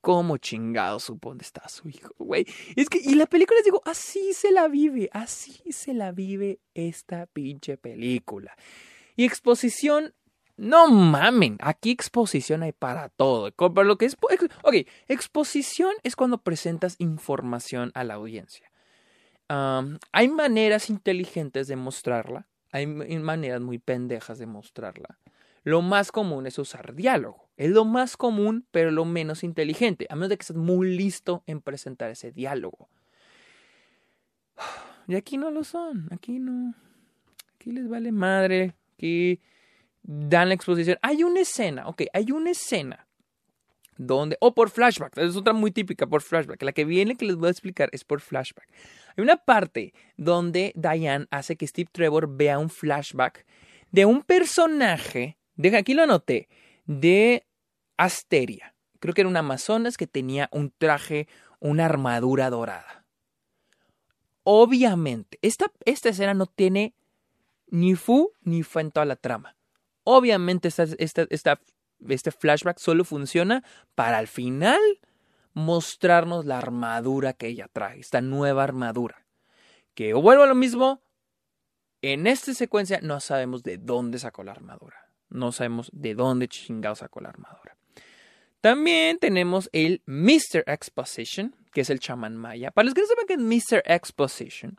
[0.00, 2.44] ¿Cómo chingado supo dónde está su hijo, güey?
[2.74, 6.58] Es que, y la película les digo, así se la vive, así se la vive
[6.74, 8.56] esta pinche película.
[9.14, 10.12] Y exposición
[10.60, 13.50] no mamen, aquí exposición hay para todo.
[13.82, 14.16] Lo que es,
[14.62, 14.74] ok,
[15.08, 18.70] exposición es cuando presentas información a la audiencia.
[19.48, 25.18] Hay maneras inteligentes de mostrarla, hay maneras muy pendejas de mostrarla.
[25.64, 27.48] Lo más común es usar diálogo.
[27.56, 31.42] Es lo más común, pero lo menos inteligente, a menos de que estés muy listo
[31.46, 32.90] en presentar ese diálogo.
[35.08, 36.72] Y aquí no lo son, aquí no.
[37.56, 39.40] Aquí les vale madre, aquí
[40.12, 40.98] dan la exposición.
[41.02, 43.06] Hay una escena, ok, hay una escena
[43.96, 47.36] donde, o por flashback, es otra muy típica por flashback, la que viene que les
[47.36, 48.66] voy a explicar es por flashback.
[49.16, 53.46] Hay una parte donde Diane hace que Steve Trevor vea un flashback
[53.92, 56.48] de un personaje, de, aquí lo anoté,
[56.86, 57.46] de
[57.96, 58.74] Asteria.
[58.98, 61.28] Creo que era una Amazonas que tenía un traje,
[61.60, 63.04] una armadura dorada.
[64.42, 66.94] Obviamente, esta, esta escena no tiene
[67.68, 69.54] ni fu ni fe en toda la trama.
[70.04, 70.84] Obviamente esta,
[72.08, 73.62] este flashback solo funciona
[73.94, 74.80] para al final
[75.52, 79.26] mostrarnos la armadura que ella trae, esta nueva armadura.
[79.94, 81.02] Que vuelvo a lo mismo,
[82.02, 85.10] en esta secuencia no sabemos de dónde sacó la armadura.
[85.28, 87.76] No sabemos de dónde chingado sacó la armadura.
[88.60, 90.64] También tenemos el Mr.
[90.66, 92.70] Exposition, que es el chamán maya.
[92.70, 93.82] Para los que no saben qué es Mr.
[93.86, 94.78] Exposition,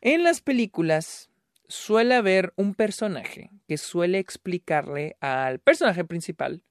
[0.00, 1.30] en las películas
[1.72, 6.62] suele haber un personaje que suele explicarle al personaje principal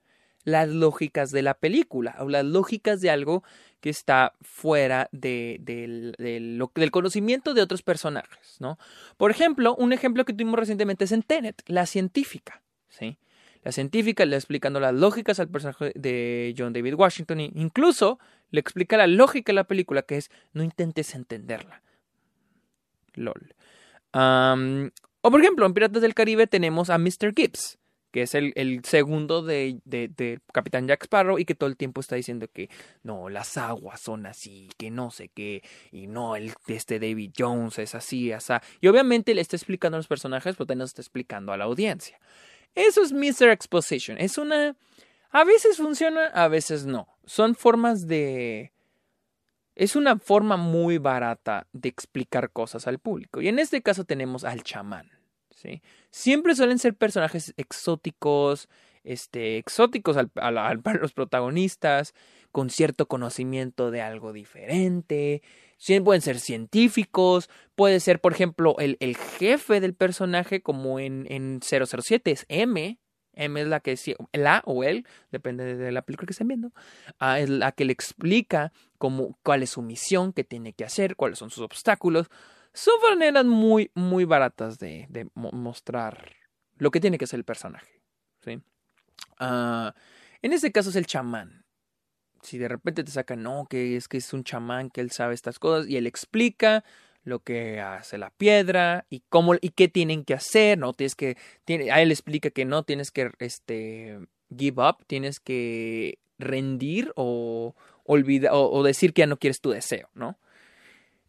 [0.44, 3.44] las lógicas de la película o las lógicas de algo
[3.80, 8.78] que está fuera del conocimiento de otros personajes, ¿no?
[9.18, 13.18] Por ejemplo, un ejemplo que tuvimos recientemente es en Tenet, la científica, ¿sí?
[13.64, 18.60] La científica le explicando las lógicas al personaje de John David Washington e incluso le
[18.60, 21.82] explica la lógica de la película que es no intentes entenderla,
[23.14, 23.56] LOL.
[24.14, 27.34] O por ejemplo, en Piratas del Caribe tenemos a Mr.
[27.36, 27.80] Gibbs,
[28.12, 32.02] que es el, el segundo de, de, Capitán Jack Sparrow y que todo el tiempo
[32.02, 32.70] está diciendo que
[33.04, 37.80] no, las aguas son así, que no sé qué, y no, el, este David Jones
[37.80, 38.54] es así, así.
[38.82, 42.20] Y obviamente le está explicando a los personajes, pero también está explicando a la audiencia.
[42.76, 43.50] Eso es Mr.
[43.50, 44.18] Exposition.
[44.18, 44.76] Es una...
[45.30, 47.08] A veces funciona, a veces no.
[47.26, 48.74] Son formas de...
[49.82, 53.42] Es una forma muy barata de explicar cosas al público.
[53.42, 55.10] Y en este caso tenemos al chamán.
[55.50, 55.82] ¿sí?
[56.12, 58.70] Siempre suelen ser personajes exóticos,
[59.04, 60.30] este, exóticos al,
[60.84, 62.14] para los protagonistas,
[62.52, 65.42] con cierto conocimiento de algo diferente.
[66.06, 71.60] Pueden ser científicos, puede ser, por ejemplo, el, el jefe del personaje, como en, en
[71.64, 73.00] 007, es M.
[73.34, 73.98] M es la que,
[74.34, 76.72] la o él, depende de la película que estén viendo,
[77.38, 81.40] es la que le explica cómo, cuál es su misión, qué tiene que hacer, cuáles
[81.40, 82.30] son sus obstáculos.
[82.74, 86.36] Son maneras muy, muy baratas de, de mostrar
[86.78, 88.02] lo que tiene que ser el personaje.
[88.44, 88.62] ¿sí?
[89.40, 89.94] Ah,
[90.42, 91.62] en este caso es el chamán
[92.42, 95.34] si de repente te sacan, no, que es que es un chamán, que él sabe
[95.34, 96.84] estas cosas, y él explica
[97.24, 101.38] lo que hace la piedra y cómo y qué tienen que hacer, no tienes que
[101.66, 104.20] tiene, él explica que no tienes que este
[104.58, 110.10] give up, tienes que rendir o olvidar o decir que ya no quieres tu deseo,
[110.14, 110.38] ¿no?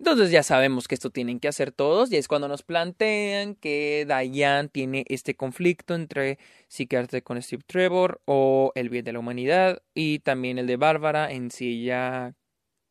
[0.02, 4.04] Entonces ya sabemos que esto tienen que hacer todos y es cuando nos plantean que
[4.04, 9.20] Diane tiene este conflicto entre si quedarse con Steve Trevor o el bien de la
[9.20, 12.34] humanidad y también el de Bárbara en si ella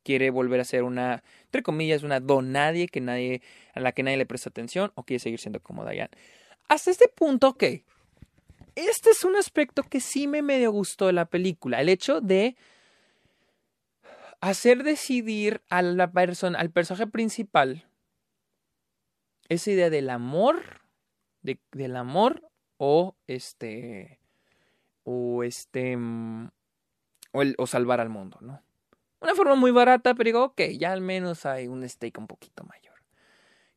[0.03, 3.41] quiere volver a ser una, entre comillas, una donadie que nadie,
[3.73, 6.11] a la que nadie le presta atención o quiere seguir siendo como Diane.
[6.67, 7.63] Hasta este punto, ok.
[8.75, 11.81] Este es un aspecto que sí me medio gustó de la película.
[11.81, 12.55] El hecho de
[14.39, 17.85] hacer decidir a la persona, al personaje principal
[19.49, 20.81] esa idea del amor,
[21.41, 24.19] de, del amor o este,
[25.03, 26.49] o este, mm,
[27.33, 28.61] o salvar al mundo, ¿no?
[29.21, 32.63] Una forma muy barata, pero digo, ok, ya al menos hay un stake un poquito
[32.63, 32.95] mayor.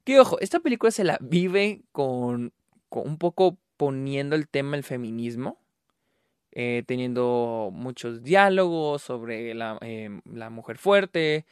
[0.05, 2.53] Que ojo, esta película se la vive con,
[2.89, 5.65] con un poco poniendo el tema del feminismo
[6.57, 11.47] eh, teniendo muchos diálogos sobre la, eh, la, mujer fuerte.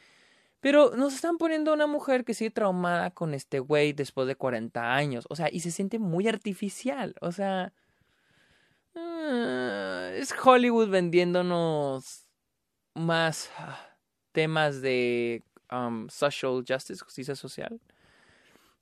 [0.61, 4.95] Pero nos están poniendo una mujer que sigue traumada con este güey después de 40
[4.95, 5.25] años.
[5.29, 7.15] O sea, y se siente muy artificial.
[7.19, 7.73] O sea,
[8.95, 12.22] ah, es Hollywood vendiéndonos
[12.93, 13.79] más ah,
[14.31, 17.79] temas de um, social justice, justicia social.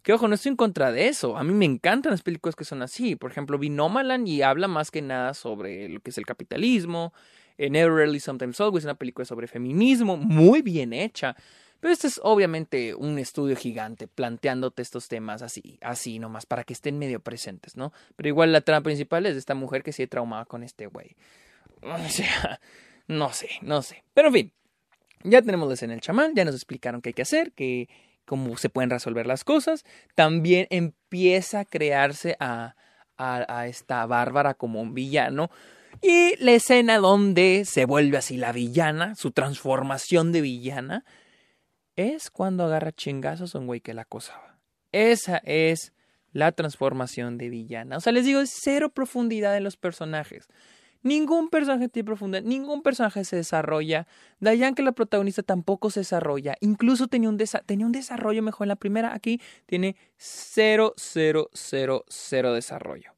[0.03, 1.37] Que ojo, no estoy en contra de eso.
[1.37, 3.15] A mí me encantan las películas que son así.
[3.15, 7.13] Por ejemplo, vi Nomaland y habla más que nada sobre lo que es el capitalismo.
[7.57, 11.35] En Never Rarely Sometimes Always, una película sobre feminismo, muy bien hecha.
[11.79, 16.73] Pero este es obviamente un estudio gigante planteándote estos temas así, así nomás, para que
[16.73, 17.91] estén medio presentes, ¿no?
[18.15, 21.15] Pero igual la trama principal es de esta mujer que sigue traumada con este güey.
[21.81, 22.61] O sea,
[23.07, 24.03] no sé, no sé.
[24.13, 24.53] Pero en fin,
[25.23, 27.89] ya tenemos la escena del chamán, ya nos explicaron qué hay que hacer, que
[28.25, 29.83] cómo se pueden resolver las cosas.
[30.15, 32.75] También empieza a crearse a,
[33.17, 35.51] a, esta Bárbara como un villano.
[36.01, 41.05] Y la escena donde se vuelve así la villana, su transformación de villana,
[41.95, 44.57] es cuando agarra chingazos a un güey que la acosaba.
[44.91, 45.93] Esa es
[46.31, 47.97] la transformación de villana.
[47.97, 50.47] O sea, les digo, es cero profundidad en los personajes.
[51.03, 54.07] Ningún personaje tiene profundidad, ningún personaje se desarrolla.
[54.39, 56.55] Dayan, que la protagonista, tampoco se desarrolla.
[56.61, 59.13] Incluso tenía un, tenía un desarrollo mejor en la primera.
[59.13, 63.13] Aquí tiene cero, cero, cero, cero desarrollo.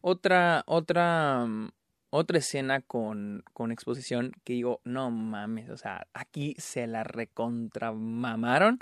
[0.00, 1.70] Otra, otra, mm,
[2.10, 8.78] otra escena con, con exposición que digo, no mames, o sea, aquí se la recontramamaron.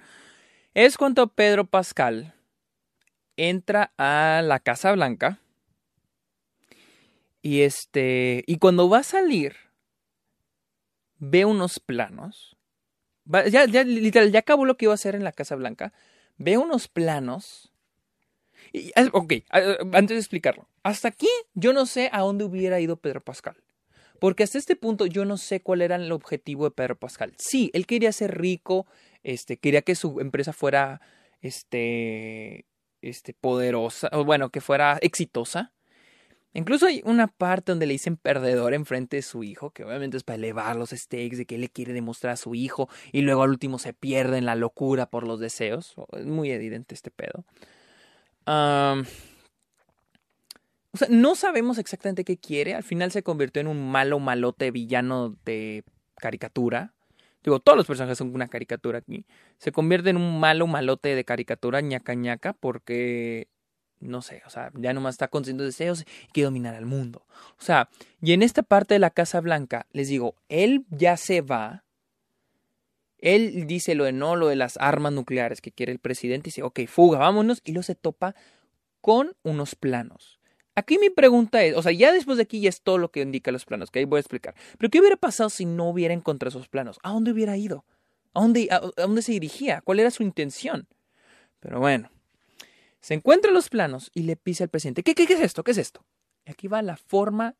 [0.75, 2.35] Es cuando Pedro Pascal
[3.37, 5.40] entra a la Casa Blanca
[7.42, 8.44] y este.
[8.46, 9.57] Y cuando va a salir,
[11.18, 12.57] ve unos planos.
[13.26, 15.92] ya, ya, literal, ya acabó lo que iba a hacer en la Casa Blanca.
[16.37, 17.72] Ve unos planos.
[18.72, 20.68] Y, ok, antes de explicarlo.
[20.83, 23.57] Hasta aquí yo no sé a dónde hubiera ido Pedro Pascal.
[24.18, 27.35] Porque hasta este punto yo no sé cuál era el objetivo de Pedro Pascal.
[27.38, 28.87] Sí, él quería ser rico,
[29.22, 31.00] este, quería que su empresa fuera
[31.40, 32.66] este,
[33.00, 35.72] este, poderosa, bueno, que fuera exitosa.
[36.53, 40.25] Incluso hay una parte donde le dicen perdedor enfrente de su hijo, que obviamente es
[40.25, 43.43] para elevar los stakes de que él le quiere demostrar a su hijo y luego
[43.45, 45.95] al último se pierde en la locura por los deseos.
[46.13, 47.45] Es muy evidente este pedo.
[48.47, 49.05] o
[50.97, 52.75] sea, no sabemos exactamente qué quiere.
[52.75, 55.85] Al final se convirtió en un malo malote villano de
[56.21, 56.95] caricatura.
[57.43, 59.25] digo, todos los personajes son una caricatura aquí,
[59.59, 63.49] se convierte en un malo malote de caricatura ñaca ñaca porque,
[64.01, 67.27] no sé, o sea, ya nomás está consciente de deseos y quiere dominar al mundo.
[67.59, 67.89] O sea,
[68.21, 71.85] y en esta parte de la Casa Blanca, les digo, él ya se va,
[73.19, 76.51] él dice lo de no, lo de las armas nucleares que quiere el presidente, y
[76.51, 78.35] dice, ok, fuga, vámonos, y luego se topa
[79.01, 80.41] con unos planos.
[80.75, 83.21] Aquí mi pregunta es, o sea, ya después de aquí ya es todo lo que
[83.21, 84.55] indica los planos, que ahí voy a explicar.
[84.79, 86.99] Pero ¿qué hubiera pasado si no hubiera encontrado esos planos?
[87.03, 87.85] ¿A dónde hubiera ido?
[88.33, 89.83] ¿A dónde, a, dónde se dirigía?
[89.83, 90.87] ¿Cuál era su intención?
[91.59, 92.11] Pero bueno,
[93.01, 95.65] se encuentra los planos y le pisa al presidente, ¿qué, qué, qué es esto?
[95.65, 96.05] ¿Qué es esto?
[96.47, 97.57] Y aquí va la forma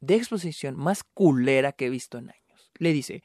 [0.00, 2.72] de exposición más culera que he visto en años.
[2.78, 3.22] Le dice,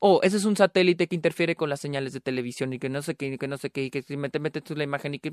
[0.00, 3.02] oh, ese es un satélite que interfiere con las señales de televisión y que no
[3.02, 5.32] sé qué, que no sé qué, y que si mete, mete la imagen y que...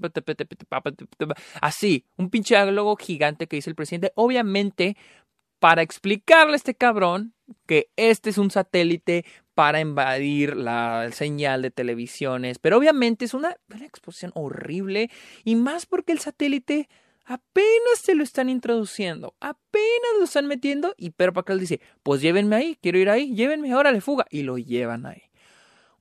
[1.62, 4.96] Así, un pinche logo gigante que dice el presidente, obviamente
[5.60, 7.34] para explicarle a este cabrón
[7.66, 13.56] que este es un satélite para invadir la señal de televisiones, pero obviamente es una,
[13.74, 15.10] una exposición horrible
[15.46, 16.90] y más porque el satélite
[17.24, 22.58] apenas se lo están introduciendo, apenas lo están metiendo y Pedro Pascal dice, pues llévenme
[22.58, 25.24] ahí, quiero ir ahí, llévenme, órale, fuga, y lo llevan ahí.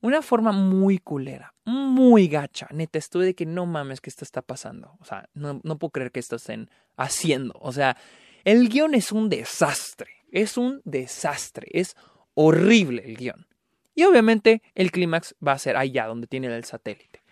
[0.01, 4.41] Una forma muy culera, muy gacha, neta, estuve de que no mames que esto está
[4.41, 7.97] pasando, o sea, no, no puedo creer que esto estén haciendo, o sea,
[8.43, 11.95] el guion es un desastre, es un desastre, es
[12.35, 13.47] horrible el guion.
[13.95, 17.23] Y obviamente el clímax va a ser allá donde tiene el satélite.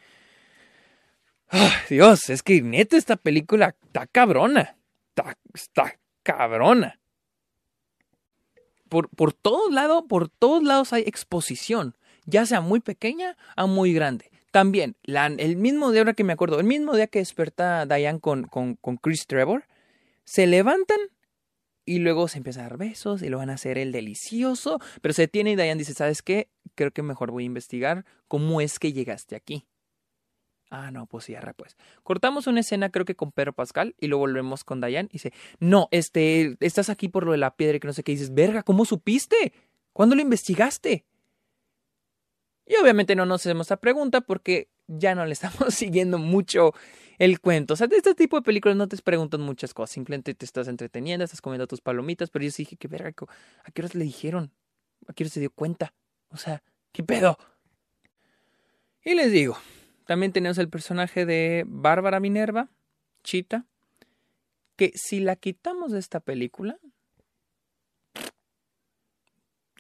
[1.90, 4.78] Dios, es que neta esta película está cabrona.
[5.10, 7.00] Está, está cabrona.
[8.90, 13.94] Por, por todos lados, por todos lados hay exposición, ya sea muy pequeña a muy
[13.94, 14.32] grande.
[14.52, 18.44] También, el mismo día, ahora que me acuerdo, el mismo día que desperta Diane con,
[18.44, 19.66] con Chris Trevor,
[20.26, 21.00] se levantan
[21.86, 25.14] y luego se empiezan a dar besos y lo van a hacer el delicioso, pero
[25.14, 26.50] se detiene y Diane dice, ¿sabes qué?
[26.76, 29.66] Creo que mejor voy a investigar cómo es que llegaste aquí.
[30.70, 31.78] Ah, no, pues cierra, pues.
[32.02, 35.08] Cortamos una escena, creo que con Pedro Pascal, y luego volvemos con Diane.
[35.12, 38.04] Y dice, no, este, estás aquí por lo de la piedra y que no sé
[38.04, 38.14] qué.
[38.14, 39.54] Dices, verga, ¿cómo supiste?
[39.92, 41.06] ¿Cuándo lo investigaste?
[42.66, 46.74] Y obviamente no nos hacemos esa pregunta porque ya no le estamos siguiendo mucho
[47.20, 47.74] el cuento.
[47.74, 49.92] O sea, de este tipo de películas no te preguntan muchas cosas.
[49.92, 52.30] Simplemente te estás entreteniendo, estás comiendo tus palomitas.
[52.30, 53.14] Pero yo dije, qué verga,
[53.64, 54.52] ¿a qué horas le dijeron?
[55.08, 55.94] ¿A qué horas se dio cuenta?
[56.30, 57.38] O sea, ¿qué pedo?
[59.04, 59.58] Y les digo,
[60.06, 62.70] también tenemos el personaje de Bárbara Minerva,
[63.24, 63.66] Chita,
[64.76, 66.80] que si la quitamos de esta película,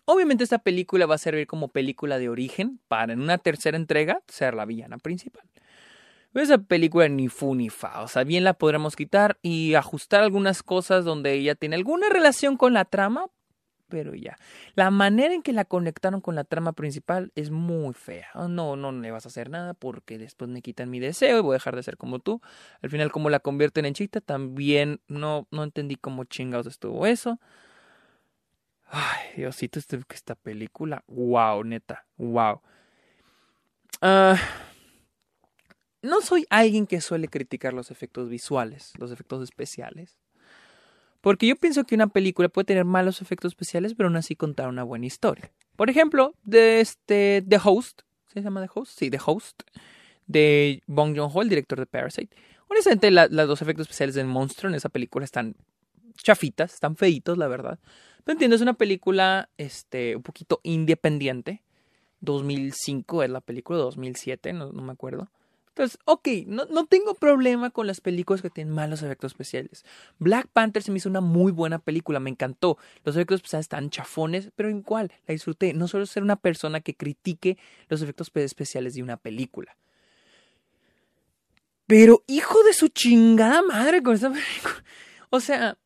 [0.05, 4.21] obviamente esta película va a servir como película de origen para en una tercera entrega
[4.27, 5.47] ser la villana principal.
[6.33, 10.63] Esa película ni fu ni fa, o sea, bien la podremos quitar y ajustar algunas
[10.63, 13.27] cosas donde ella tiene alguna relación con la trama,
[13.87, 14.39] pero ya.
[14.73, 18.25] La manera en que la conectaron con la trama principal es muy fea.
[18.33, 21.41] Oh, no, no le vas a hacer nada porque después me quitan mi deseo y
[21.41, 22.41] voy a dejar de ser como tú.
[22.81, 27.39] Al final, como la convierten en chita, también no, no entendí cómo chingados estuvo eso.
[28.95, 32.61] Ay, Diosito, este, esta película, wow, neta, wow.
[34.01, 34.37] Ah,
[36.03, 40.19] no soy alguien que suele criticar los efectos visuales, los efectos especiales.
[41.21, 44.67] Porque yo pienso que una película puede tener malos efectos especiales, pero aún así contar
[44.67, 45.51] una buena historia.
[45.75, 48.01] Por ejemplo, de este The Host,
[48.31, 48.99] ¿se llama The Host?
[48.99, 49.63] Sí, The Host,
[50.27, 52.35] de Bong Joon-ho, el director de Parasite.
[52.67, 55.55] Honestamente, los dos efectos especiales del monstruo en esa película están
[56.15, 57.79] chafitas, están feitos, la verdad.
[58.23, 61.63] Pero entiendo, es una película este, un poquito independiente.
[62.21, 65.29] 2005 es la película, 2007, no, no me acuerdo.
[65.75, 69.83] Entonces, ok, no, no, tengo problema con las películas que tienen malos efectos especiales.
[70.19, 72.77] Black Panther se me hizo una muy buena película, me encantó.
[73.03, 75.73] Los efectos especiales están chafones, pero en cuál la disfruté.
[75.73, 77.57] No suelo ser una persona que critique
[77.89, 79.75] los efectos especiales de una película.
[81.87, 84.83] Pero hijo de su chingada madre con esta película.
[85.31, 85.79] O sea,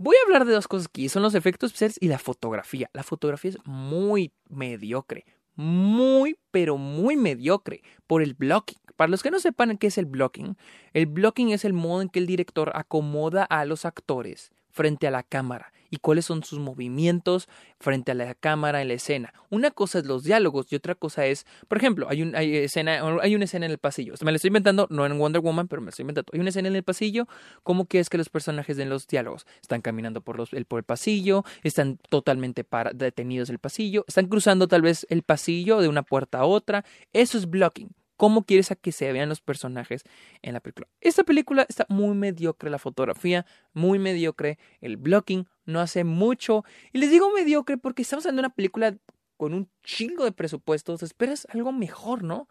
[0.00, 1.08] voy a hablar de dos cosas aquí.
[1.08, 2.90] Son los efectos especiales y la fotografía.
[2.92, 5.24] La fotografía es muy mediocre
[5.60, 8.78] muy, pero muy mediocre por el blocking.
[8.96, 10.56] Para los que no sepan qué es el blocking,
[10.94, 15.10] el blocking es el modo en que el director acomoda a los actores frente a
[15.10, 19.34] la cámara y cuáles son sus movimientos frente a la cámara en la escena.
[19.50, 23.02] Una cosa es los diálogos y otra cosa es, por ejemplo, hay, un, hay, escena,
[23.20, 24.14] hay una escena en el pasillo.
[24.22, 26.30] Me la estoy inventando, no en Wonder Woman, pero me la estoy inventando.
[26.32, 27.26] Hay una escena en el pasillo,
[27.62, 29.46] ¿cómo que es que los personajes den los diálogos?
[29.60, 32.64] Están caminando por, los, el, por el pasillo, están totalmente
[32.94, 36.84] detenidos en el pasillo, están cruzando tal vez el pasillo de una puerta a otra.
[37.12, 37.90] Eso es blocking
[38.20, 40.04] cómo quieres a que se vean los personajes
[40.42, 40.86] en la película.
[41.00, 46.62] Esta película está muy mediocre, la fotografía, muy mediocre, el blocking no hace mucho.
[46.92, 48.94] Y les digo mediocre porque estamos hablando de una película
[49.38, 52.46] con un chingo de presupuestos, esperas algo mejor, ¿no?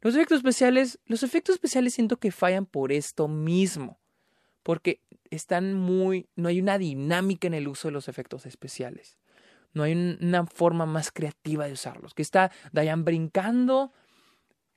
[0.00, 4.00] Los efectos especiales, los efectos especiales siento que fallan por esto mismo,
[4.64, 9.16] porque están muy, no hay una dinámica en el uso de los efectos especiales.
[9.74, 12.14] No hay una forma más creativa de usarlos.
[12.14, 13.92] Que está Diane brincando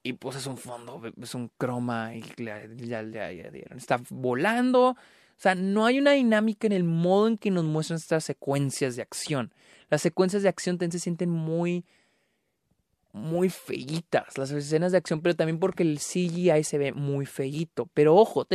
[0.04, 2.66] y pues es un fondo, es un croma y ya,
[3.04, 3.78] ya, ya dieron.
[3.78, 4.90] Está volando.
[4.90, 4.98] O
[5.38, 9.02] sea, no hay una dinámica en el modo en que nos muestran estas secuencias de
[9.02, 9.54] acción.
[9.90, 11.86] Las secuencias de acción se sienten muy
[13.14, 17.90] muy feitas las escenas de acción, pero también porque el CGI se ve muy feito.
[17.94, 18.46] Pero ojo,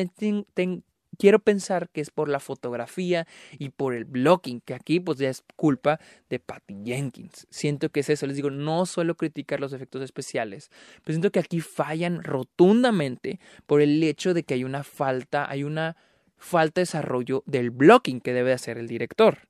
[1.16, 3.26] quiero pensar que es por la fotografía
[3.58, 6.00] y por el blocking, que aquí pues ya es culpa
[6.30, 7.46] de Patty Jenkins.
[7.50, 10.70] Siento que es eso, les digo, no suelo criticar los efectos especiales,
[11.02, 15.64] pero siento que aquí fallan rotundamente por el hecho de que hay una falta, hay
[15.64, 15.96] una
[16.36, 19.48] falta de desarrollo del blocking que debe hacer el director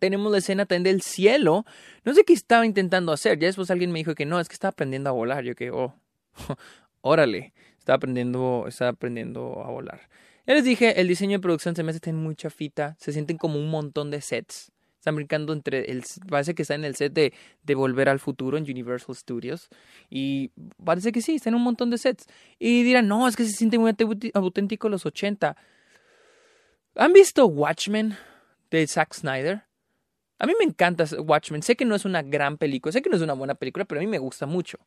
[0.00, 1.64] tenemos la escena también del cielo.
[2.04, 3.38] No sé qué estaba intentando hacer.
[3.38, 5.44] Ya después alguien me dijo que no, es que estaba aprendiendo a volar.
[5.44, 5.94] Yo que, oh,
[7.02, 10.08] órale, estaba aprendiendo, estaba aprendiendo a volar.
[10.46, 12.96] Ya les dije, el diseño de producción se me hace muy chafita.
[12.98, 14.72] Se sienten como un montón de sets.
[14.98, 16.04] Están brincando entre el.
[16.28, 17.32] Parece que está en el set de,
[17.62, 19.68] de Volver al Futuro en Universal Studios.
[20.10, 20.50] Y
[20.84, 22.26] parece que sí, está en un montón de sets.
[22.58, 23.94] Y dirán, no, es que se siente muy
[24.34, 25.56] auténtico los 80.
[26.96, 28.16] ¿Han visto Watchmen
[28.70, 29.64] de Zack Snyder?
[30.38, 31.62] A mí me encanta Watchmen.
[31.62, 34.00] Sé que no es una gran película, sé que no es una buena película, pero
[34.00, 34.78] a mí me gusta mucho.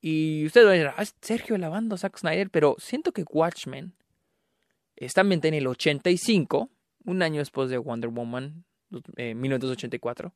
[0.00, 3.92] Y ustedes van a decir, ah, Sergio lavando a Zack Snyder, pero siento que Watchmen
[5.00, 6.70] está ambientada en el 85,
[7.04, 8.64] un año después de Wonder Woman,
[9.16, 10.32] eh, 1984.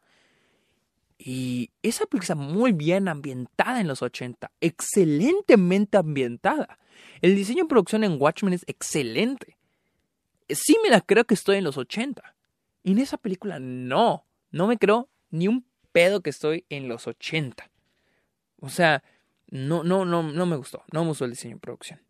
[1.18, 6.78] Y esa película está muy bien ambientada en los 80, excelentemente ambientada.
[7.20, 9.56] El diseño de producción en Watchmen es excelente.
[10.48, 12.34] Sí me la creo que estoy en los 80.
[12.82, 17.06] Y en esa película no, no me creo ni un pedo que estoy en los
[17.06, 17.70] 80.
[18.60, 19.04] O sea,
[19.48, 22.00] no, no, no, no me gustó, no me gustó el diseño de producción.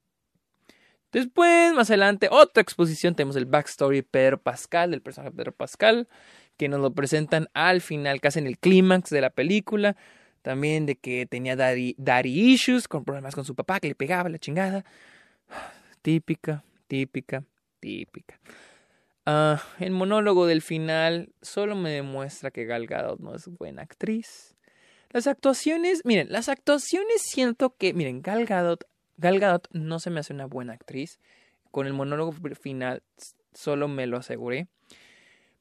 [1.12, 5.52] Después, más adelante, otra exposición, tenemos el backstory de Pedro Pascal, del personaje de Pedro
[5.52, 6.08] Pascal,
[6.56, 9.96] que nos lo presentan al final, casi en el clímax de la película.
[10.40, 11.94] También de que tenía daddy,
[12.24, 14.84] issues, con problemas con su papá, que le pegaba la chingada.
[16.02, 17.44] Típica, típica,
[17.78, 18.40] típica.
[19.24, 24.56] Ah, el monólogo del final solo me demuestra que Gal Gadot no es buena actriz.
[25.10, 28.84] Las actuaciones, miren, las actuaciones siento que, miren, Gal Gadot,
[29.16, 31.20] Gal Gadot no se me hace una buena actriz.
[31.70, 33.02] Con el monólogo final
[33.54, 34.68] solo me lo aseguré.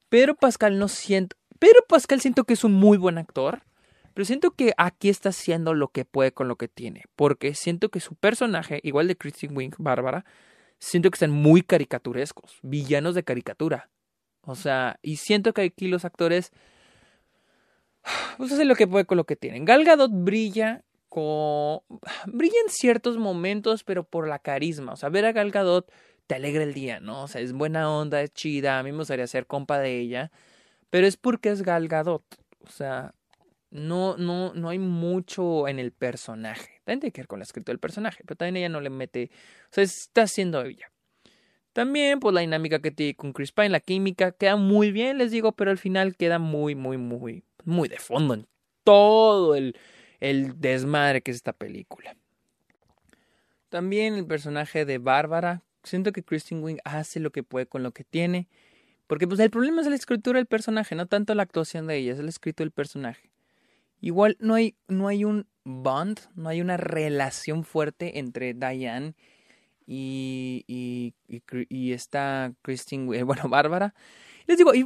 [0.09, 3.63] Pero Pascal no siento, pero Pascal siento que es un muy buen actor.
[4.13, 7.03] Pero siento que aquí está haciendo lo que puede con lo que tiene.
[7.15, 10.25] Porque siento que su personaje, igual de Christine Wink, Bárbara,
[10.79, 13.89] siento que están muy caricaturescos, villanos de caricatura.
[14.41, 16.51] O sea, y siento que aquí los actores
[18.37, 19.65] pues hacen lo que puede con lo que tienen.
[19.65, 21.81] Gal Gadot brilla con
[22.25, 25.91] brilla en ciertos momentos, pero por la carisma, o sea, ver a Gal Gadot
[26.25, 27.23] te alegra el día, ¿no?
[27.23, 30.31] O sea, es buena onda, es chida, a mí me gustaría ser compa de ella,
[30.89, 32.23] pero es porque es Gal Gadot,
[32.65, 33.13] o sea,
[33.71, 36.81] no, no, no hay mucho en el personaje.
[36.85, 39.31] También tiene que ver con la escritura del personaje, pero también ella no le mete.
[39.65, 40.91] O sea, está haciendo ella.
[41.73, 45.31] También, pues la dinámica que tiene con Chris Pine, la química, queda muy bien, les
[45.31, 48.47] digo, pero al final queda muy, muy, muy, muy de fondo en
[48.83, 49.77] todo el,
[50.21, 52.15] el desmadre que es esta película.
[53.69, 55.63] También el personaje de Bárbara.
[55.83, 58.47] Siento que Kristen Wing hace lo que puede con lo que tiene.
[59.07, 62.13] Porque pues el problema es la escritura del personaje, no tanto la actuación de ella,
[62.13, 63.29] es el escrito del personaje.
[63.99, 69.13] Igual no hay, no hay un bond, no hay una relación fuerte entre Diane
[69.85, 71.13] y, y,
[71.67, 73.93] y, esta Christine, eh, bueno, Bárbara.
[74.51, 74.85] Les digo, hay,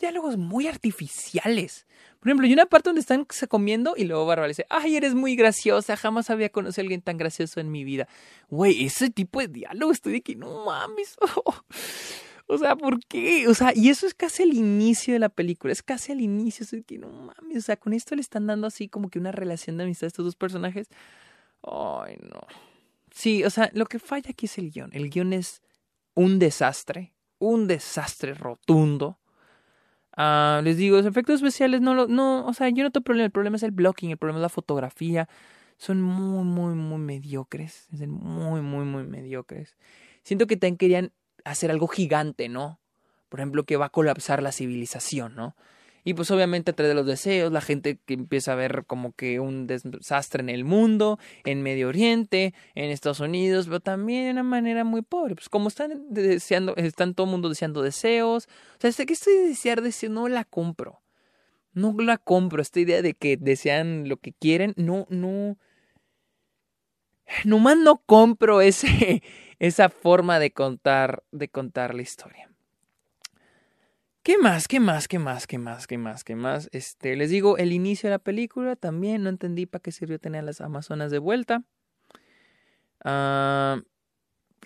[0.00, 1.86] diálogos muy artificiales.
[2.18, 5.36] Por ejemplo, hay una parte donde están comiendo y luego Bárbara dice, ay, eres muy
[5.36, 8.08] graciosa, jamás había conocido a alguien tan gracioso en mi vida.
[8.48, 11.16] Güey, ese tipo de diálogo estoy de que no mames.
[12.46, 13.48] O sea, ¿por qué?
[13.48, 16.66] O sea, y eso es casi el inicio de la película, es casi el inicio,
[16.66, 19.32] o que no mames, o sea, con esto le están dando así como que una
[19.32, 20.88] relación de amistad a estos dos personajes.
[21.62, 22.40] Ay, no.
[23.10, 24.90] Sí, o sea, lo que falla aquí es el guion.
[24.92, 25.62] El guion es
[26.14, 27.12] un desastre,
[27.42, 29.18] un desastre rotundo.
[30.16, 33.24] Ah, les digo, los efectos especiales no lo, no, o sea, yo no tengo problema,
[33.26, 35.28] el problema es el blocking, el problema es la fotografía.
[35.76, 37.88] Son muy, muy, muy mediocres.
[37.96, 39.76] Son muy, muy, muy mediocres.
[40.22, 41.12] Siento que también querían
[41.44, 42.78] hacer algo gigante, ¿no?
[43.28, 45.56] Por ejemplo, que va a colapsar la civilización, ¿no?
[46.04, 49.12] Y pues obviamente a través de los deseos, la gente que empieza a ver como
[49.12, 54.30] que un desastre en el mundo, en Medio Oriente, en Estados Unidos, pero también de
[54.32, 55.36] una manera muy pobre.
[55.36, 58.48] Pues como están deseando, están todo el mundo deseando deseos.
[58.78, 61.02] O sea, sé que estoy desear deseos, no la compro.
[61.72, 62.62] No la compro.
[62.62, 65.56] Esta idea de que desean lo que quieren, no, no.
[67.44, 69.22] Nomás no compro ese,
[69.60, 72.51] esa forma de contar, de contar la historia.
[74.22, 74.68] ¿Qué más?
[74.68, 75.08] ¿Qué más?
[75.08, 75.48] ¿Qué más?
[75.48, 75.88] ¿Qué más?
[75.88, 76.22] ¿Qué más?
[76.22, 76.68] ¿Qué más?
[76.70, 80.42] Este, les digo, el inicio de la película también no entendí para qué sirvió tener
[80.42, 81.64] a las Amazonas de vuelta.
[83.04, 83.82] Ah,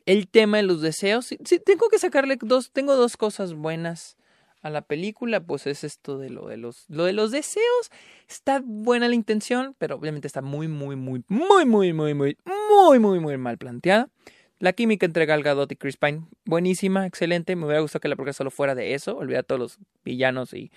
[0.04, 1.24] el tema de los deseos.
[1.26, 2.70] Sí, tengo que sacarle dos.
[2.70, 4.18] Tengo dos cosas buenas
[4.60, 5.40] a la película.
[5.40, 6.84] Pues es esto de lo de los.
[6.90, 7.90] Lo de los deseos.
[8.28, 9.74] Está buena la intención.
[9.78, 14.10] Pero obviamente está muy, muy, muy, muy, muy, muy, muy, muy, muy, muy mal planteada.
[14.58, 17.56] La química entre Gal Gadot y Chris Pine, buenísima, excelente.
[17.56, 20.70] Me hubiera gustado que la película solo fuera de eso, olvidar todos los villanos y,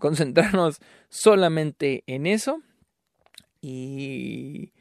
[0.00, 2.60] concentrarnos solamente en eso.
[3.60, 4.72] Y.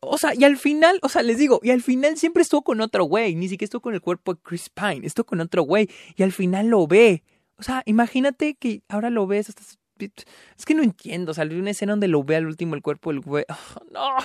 [0.00, 2.80] O sea, y al final, o sea, les digo, y al final siempre estuvo con
[2.80, 5.88] otro güey, ni siquiera estuvo con el cuerpo de Chris Pine, estuvo con otro güey,
[6.16, 7.22] y al final lo ve.
[7.56, 9.48] O sea, imagínate que ahora lo ves,
[9.98, 13.10] es que no entiendo, o sea, una escena donde lo ve al último el cuerpo
[13.12, 13.44] del güey.
[13.92, 14.18] no,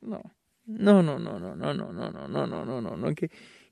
[0.00, 0.22] no.
[0.78, 3.30] No, no, no, no, no, no, no, no, no, no, no, no, no, ¿qué,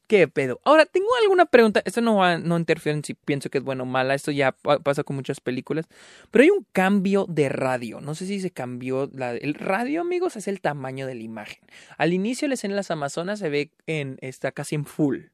[0.09, 0.61] qué pedo?
[0.65, 3.87] Ahora, tengo alguna pregunta, esto no no interfiere en si pienso que es bueno o
[3.87, 5.87] mala, esto ya pasa con muchas películas,
[6.31, 10.37] pero hay un cambio de radio, no sé si se cambió, la, el radio, amigos,
[10.37, 11.61] es el tamaño de la imagen.
[11.99, 15.27] Al inicio la escena en las Amazonas se ve en, está casi en full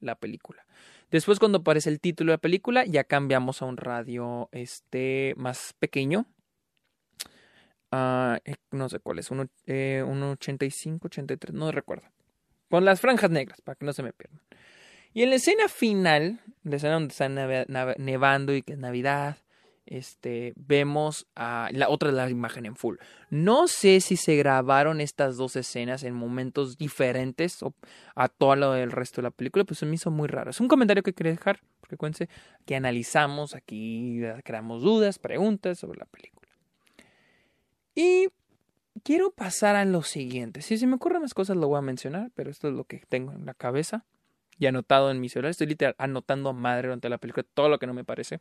[0.00, 0.64] la película.
[1.10, 5.74] Después cuando aparece el título de la película ya cambiamos a un radio este más
[5.78, 6.26] pequeño,
[7.92, 12.08] Eh, no sé cuál es, un, eh, 85, 83, no recuerdo.
[12.68, 14.40] Con las franjas negras, para que no se me pierdan.
[15.12, 19.38] Y en la escena final, la escena donde está nevando y que es Navidad,
[19.86, 22.96] este, vemos a la otra la imagen en full.
[23.28, 27.74] No sé si se grabaron estas dos escenas en momentos diferentes o
[28.14, 30.50] a todo lo del resto de la película, pues se me hizo muy raro.
[30.50, 32.32] Es un comentario que quería dejar, porque cuéntense
[32.64, 36.39] que analizamos aquí, creamos dudas, preguntas sobre la película.
[37.94, 38.28] Y
[39.02, 40.62] quiero pasar a lo siguiente.
[40.62, 43.02] Si se me ocurren más cosas lo voy a mencionar, pero esto es lo que
[43.08, 44.04] tengo en la cabeza
[44.58, 45.50] y anotado en mi celular.
[45.50, 48.40] Estoy literal anotando a madre durante la película todo lo que no me parece.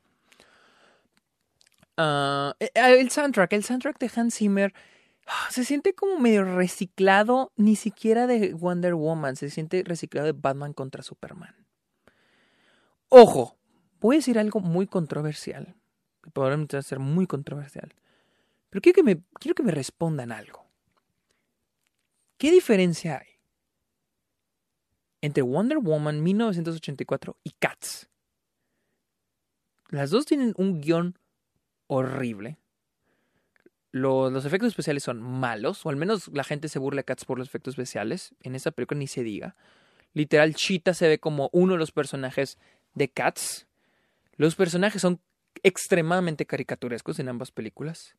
[1.98, 4.74] Ah, eh, el soundtrack, el soundtrack de Hans Zimmer
[5.28, 10.34] ah, se siente como medio reciclado, ni siquiera de Wonder Woman, se siente reciclado de
[10.34, 11.56] Batman contra Superman.
[13.10, 13.58] Ojo,
[14.00, 15.76] voy a decir algo muy controversial,
[16.34, 17.94] probablemente ser muy controversial.
[18.70, 20.66] Pero quiero que me, quiero que me respondan algo.
[22.38, 23.28] ¿Qué diferencia hay
[25.22, 28.10] entre Wonder Woman 1984 y Cats?
[29.90, 31.18] Las dos tienen un guion
[31.88, 32.58] horrible.
[33.92, 37.40] Los, efectos especiales son malos, o al menos la gente se burla de Cats por
[37.40, 38.36] los efectos especiales.
[38.44, 39.56] En esta película ni se diga.
[40.14, 42.60] Literal, Cheetah se ve como uno de los personajes
[42.94, 43.68] de Cats.
[44.38, 45.20] Los personajes son
[45.64, 48.16] extremadamente caricaturescos en ambas películas.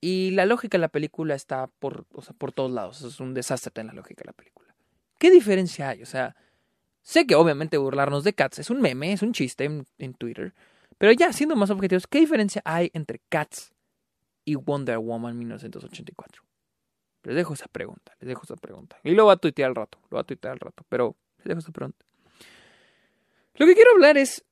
[0.00, 3.02] Y la lógica de la película está por, o sea, por todos lados.
[3.02, 4.74] Es un desastre en la lógica de la película.
[5.18, 6.02] ¿Qué diferencia hay?
[6.02, 6.34] O sea,
[7.02, 10.54] sé que obviamente burlarnos de Cats es un meme, es un chiste en, Twitter.
[10.96, 13.74] Pero ya, siendo más objetivos, ¿qué diferencia hay entre Cats
[14.46, 16.42] y Wonder Woman 1984?
[17.24, 18.98] Les dejo esa pregunta, les dejo esa pregunta.
[19.04, 21.48] Y lo va a tuitear al rato, lo va a tuitear al rato, pero les
[21.48, 22.06] dejo esa pregunta.
[23.56, 24.42] Lo que quiero hablar es,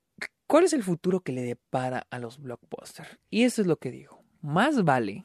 [0.47, 3.19] ¿cuál es el futuro que le depara a los blockbusters?
[3.31, 4.23] Y eso es lo que digo.
[4.43, 5.25] Más vale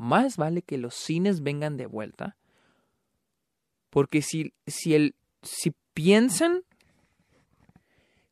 [0.00, 2.36] más vale que los cines vengan de vuelta.
[3.90, 6.62] Porque si, si, el, si piensan,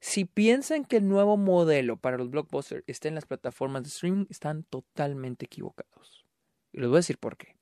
[0.00, 4.24] si piensan que el nuevo modelo para los blockbusters está en las plataformas de streaming,
[4.30, 6.24] están totalmente equivocados.
[6.72, 7.54] Y les voy a decir por qué.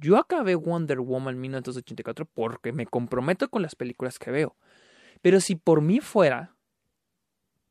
[0.00, 4.56] Yo acabé Wonder Woman 1984 porque me comprometo con las películas que veo.
[5.22, 6.56] Pero si por mí fuera,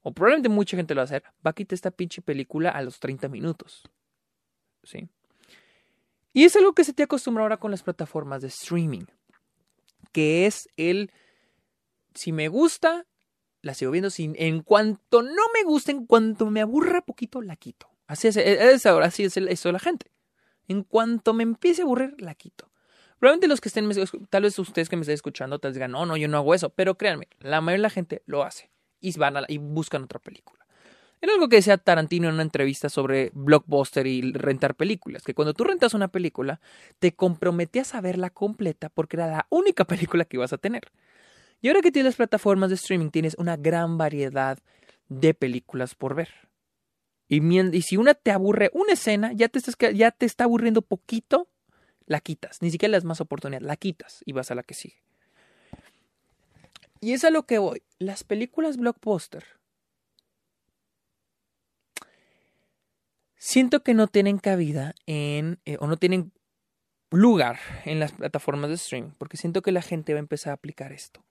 [0.04, 2.82] o probablemente mucha gente lo va a hacer, va a quitar esta pinche película a
[2.82, 3.84] los 30 minutos.
[4.84, 5.10] ¿Sí?
[6.38, 9.06] Y es algo que se te acostumbra ahora con las plataformas de streaming,
[10.12, 11.12] que es el,
[12.14, 13.08] si me gusta,
[13.64, 17.56] la sigo viendo, sin, en cuanto no me gusta, en cuanto me aburra poquito, la
[17.56, 17.90] quito.
[18.06, 20.12] Así es, es ahora, así es eso de la gente.
[20.68, 22.70] En cuanto me empiece a aburrir, la quito.
[23.18, 23.90] Probablemente los que estén,
[24.30, 26.54] tal vez ustedes que me estén escuchando, tal vez digan, no, no, yo no hago
[26.54, 26.70] eso.
[26.70, 28.70] Pero créanme, la mayoría de la gente lo hace
[29.00, 30.57] y van y buscan otra película.
[31.20, 35.54] Era algo que decía Tarantino en una entrevista sobre blockbuster y rentar películas, que cuando
[35.54, 36.60] tú rentas una película,
[37.00, 40.92] te comprometías a verla completa porque era la única película que ibas a tener.
[41.62, 44.60] Y ahora que tienes las plataformas de streaming, tienes una gran variedad
[45.10, 46.30] de películas por ver.
[47.28, 47.42] Y,
[47.82, 49.76] si una te aburre, una escena, ya te, estás,
[50.20, 51.50] está aburriendo poquito,
[52.06, 52.62] la quitas.
[52.62, 55.04] Ni siquiera le das más oportunidad, la quitas y vas a la que sigue.
[57.02, 57.82] Y es a lo que voy.
[57.98, 59.57] Las películas blockbuster
[63.38, 66.32] siento que no tienen cabida en, eh, o no tienen
[67.12, 70.56] lugar en las plataformas de streaming, porque siento que la gente va a empezar a
[70.56, 71.24] aplicar esto.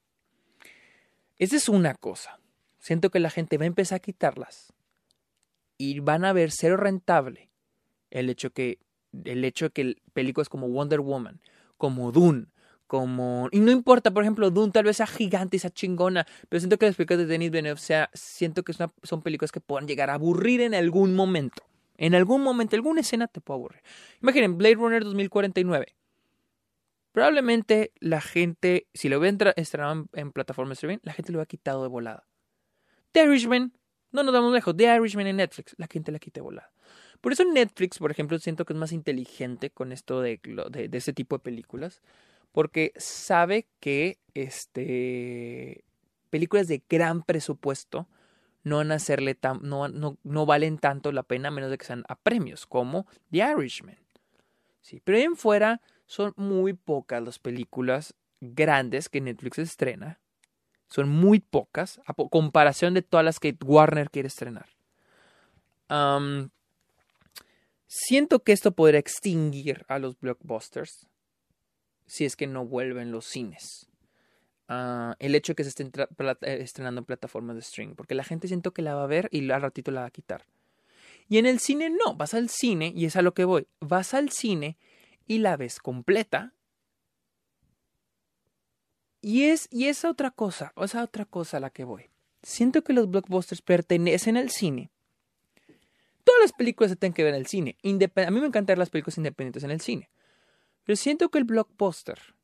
[1.39, 2.41] Esa es una cosa.
[2.79, 4.73] Siento que la gente va a empezar a quitarlas
[5.77, 7.51] y van a ver cero rentable
[8.11, 8.79] el hecho que
[9.25, 11.41] el hecho de que películas como Wonder Woman,
[11.77, 12.47] como Dune,
[12.87, 16.61] como y no importa, por ejemplo, Dune tal vez sea gigante y sea chingona, pero
[16.61, 20.11] siento que las películas de Denis Villeneuve sea, siento que son películas que puedan llegar
[20.11, 21.65] a aburrir en algún momento.
[21.97, 23.83] En algún momento, alguna escena te puede aburrir.
[24.23, 25.95] Imaginen, Blade Runner 2049.
[27.13, 31.47] Probablemente la gente, si lo hubiera estrenado en, en plataforma streaming, la gente lo hubiera
[31.47, 32.27] quitado de volada.
[33.13, 33.73] The Irishman,
[34.13, 36.71] no nos damos lejos, The Irishman en Netflix, la gente la quita de volada.
[37.21, 40.41] Por eso Netflix, por ejemplo, siento que es más inteligente con esto de,
[40.93, 42.03] ese tipo de películas,
[42.53, 45.85] porque sabe que este,
[46.31, 48.09] películas de gran presupuesto
[48.67, 51.79] no van a hacerle tan, no, no, no, valen tanto la pena a menos de
[51.79, 53.97] que sean a premios, como The Irishman.
[54.81, 60.19] Sí, pero en fuera son muy pocas las películas grandes que Netflix estrena.
[60.89, 64.67] Son muy pocas, a comparación de todas las que Warner quiere estrenar.
[67.87, 71.07] siento que esto podría extinguir a los blockbusters
[72.07, 73.89] si es que no vuelven los cines.
[74.69, 78.25] Ah, el hecho de que se estén eh, estrenando en plataformas de streaming, porque la
[78.25, 80.45] gente siento que la va a ver y al ratito la va a quitar.
[81.29, 83.67] Y en el cine no, vas al cine y es a lo que voy.
[83.81, 84.77] Vas al cine
[85.27, 86.53] y la ves completa.
[89.21, 92.11] Y es, y esa otra cosa, esa otra cosa a la que voy.
[92.43, 94.91] Siento que los blockbusters pertenecen al cine.
[96.23, 97.77] Todas las películas se tienen que ver en el cine.
[97.83, 100.11] a mí me encantan las películas independientes en el cine.
[100.85, 102.36] Pero siento que el blockbuster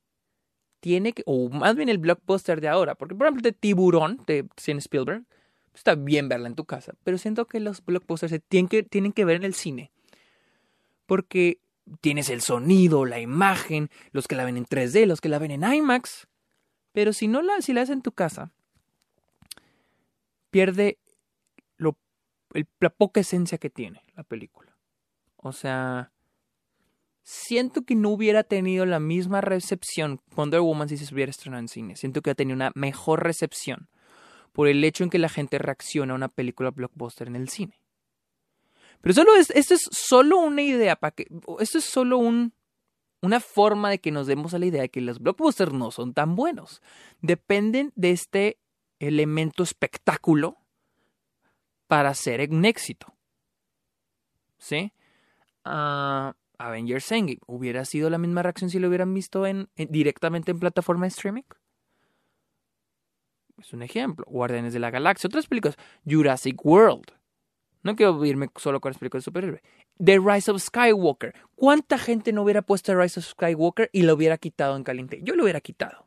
[0.83, 4.45] tiene que, o más bien el blockbuster de ahora, porque por ejemplo de Tiburón, de
[4.59, 5.23] Steven Spielberg,
[5.73, 9.13] está bien verla en tu casa, pero siento que los blockbusters se tienen que, tienen
[9.13, 9.93] que ver en el cine.
[11.07, 11.61] Porque
[12.01, 15.53] tienes el sonido, la imagen, los que la ven en 3D, los que la ven
[15.53, 16.27] en IMAX.
[16.93, 18.51] Pero si no la, si la haces en tu casa,
[20.51, 20.99] pierde
[21.77, 21.97] lo,
[22.81, 24.77] la poca esencia que tiene la película.
[25.37, 26.11] O sea,
[27.23, 31.69] siento que no hubiera tenido la misma recepción Wonder Woman si se hubiera estrenado en
[31.69, 31.97] cine.
[31.97, 33.89] Siento que ha tenido una mejor recepción
[34.53, 37.81] por el hecho en que la gente reacciona a una película blockbuster en el cine.
[39.01, 41.27] Pero solo es, esto es solo una idea, para que,
[41.59, 42.53] esto es solo un,
[43.21, 46.15] una forma de que nos demos a la idea de que los blockbusters no son
[46.15, 46.83] tan buenos.
[47.21, 48.59] Dependen de este
[49.01, 50.59] elemento espectáculo
[51.89, 53.13] para ser un éxito.
[54.59, 54.93] ¿Sí?
[55.65, 56.33] Uh,
[56.67, 61.05] Avengers Endgame, ¿hubiera sido la misma reacción si lo hubieran visto en, directamente en plataforma
[61.05, 61.43] de streaming?
[63.59, 64.25] Es un ejemplo.
[64.29, 65.77] Guardianes de la Galaxia, otras películas.
[66.09, 67.13] Jurassic World.
[67.83, 69.63] No quiero irme solo con las películas de superhéroe.
[70.03, 71.35] The Rise of Skywalker.
[71.55, 75.21] ¿Cuánta gente no hubiera puesto The Rise of Skywalker y lo hubiera quitado en caliente?
[75.23, 76.07] Yo lo hubiera quitado.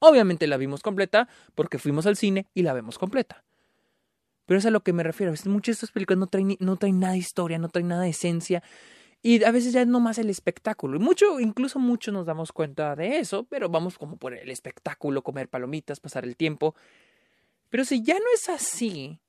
[0.00, 3.44] Obviamente la vimos completa porque fuimos al cine y la vemos completa.
[4.46, 5.32] Pero es a lo que me refiero.
[5.46, 8.10] Muchas de estas películas no traen, no traen nada de historia, no traen nada de
[8.10, 8.62] esencia.
[9.20, 10.96] Y a veces ya es nomás el espectáculo.
[10.96, 15.22] Y mucho, incluso muchos nos damos cuenta de eso, pero vamos como por el espectáculo,
[15.22, 16.74] comer palomitas, pasar el tiempo.
[17.68, 19.20] Pero si ya no es así,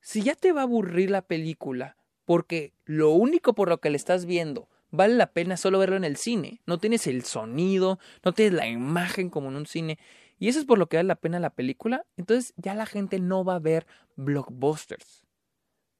[0.00, 3.96] si ya te va a aburrir la película, porque lo único por lo que le
[3.96, 8.32] estás viendo vale la pena solo verlo en el cine, no tienes el sonido, no
[8.32, 9.98] tienes la imagen como en un cine,
[10.38, 13.18] y eso es por lo que vale la pena la película, entonces ya la gente
[13.20, 15.24] no va a ver blockbusters.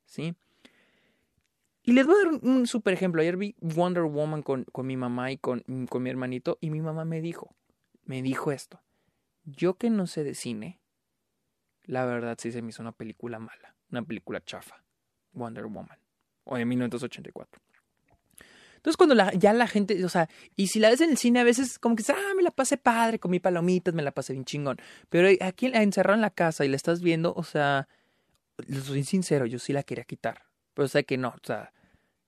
[0.07, 0.35] ¿Sí?
[1.83, 3.23] Y les voy a dar un, super ejemplo.
[3.23, 6.81] Ayer vi Wonder Woman con, con mi mamá y con, con mi hermanito, y mi
[6.81, 7.55] mamá me dijo,
[8.05, 8.81] me dijo esto.
[9.45, 10.81] Yo que no sé de cine,
[11.85, 14.83] la verdad sí se me hizo una película mala una película chafa,
[15.33, 15.99] Wonder Woman,
[16.45, 17.61] o de 1984.
[18.77, 21.45] Entonces cuando ya la gente, o sea, y si la ves en el cine a
[21.45, 24.47] veces como que, ah, me la pasé padre, con mi palomitas, me la pasé bien
[24.47, 24.79] chingón.
[25.11, 27.89] Pero aquí encerrado en la casa y la estás viendo, o sea,
[28.83, 30.47] soy sincero, yo sí la quería quitar.
[30.81, 31.75] Pero sé que no, o sea,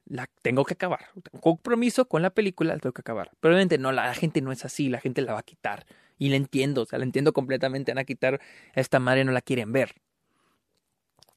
[0.05, 1.07] la tengo que acabar.
[1.23, 3.31] Tengo compromiso con la película, la tengo que acabar.
[3.41, 5.87] Pero obviamente no, la, gente no es así, la gente la va a quitar.
[6.19, 8.43] Y la entiendo, o sea, la entiendo completamente, van a quitar
[8.75, 9.95] a esta madre, no la quieren ver.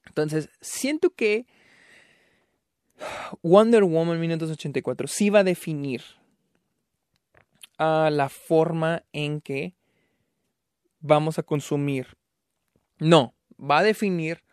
[0.04, 1.46] Entonces, siento que
[3.42, 6.02] Wonder Woman 1984 sí va a definir
[7.78, 9.74] a la forma en que
[11.00, 12.18] vamos a consumir.
[12.98, 14.44] No, va a definir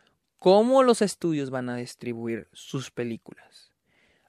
[0.44, 3.72] cómo los estudios van a distribuir sus películas.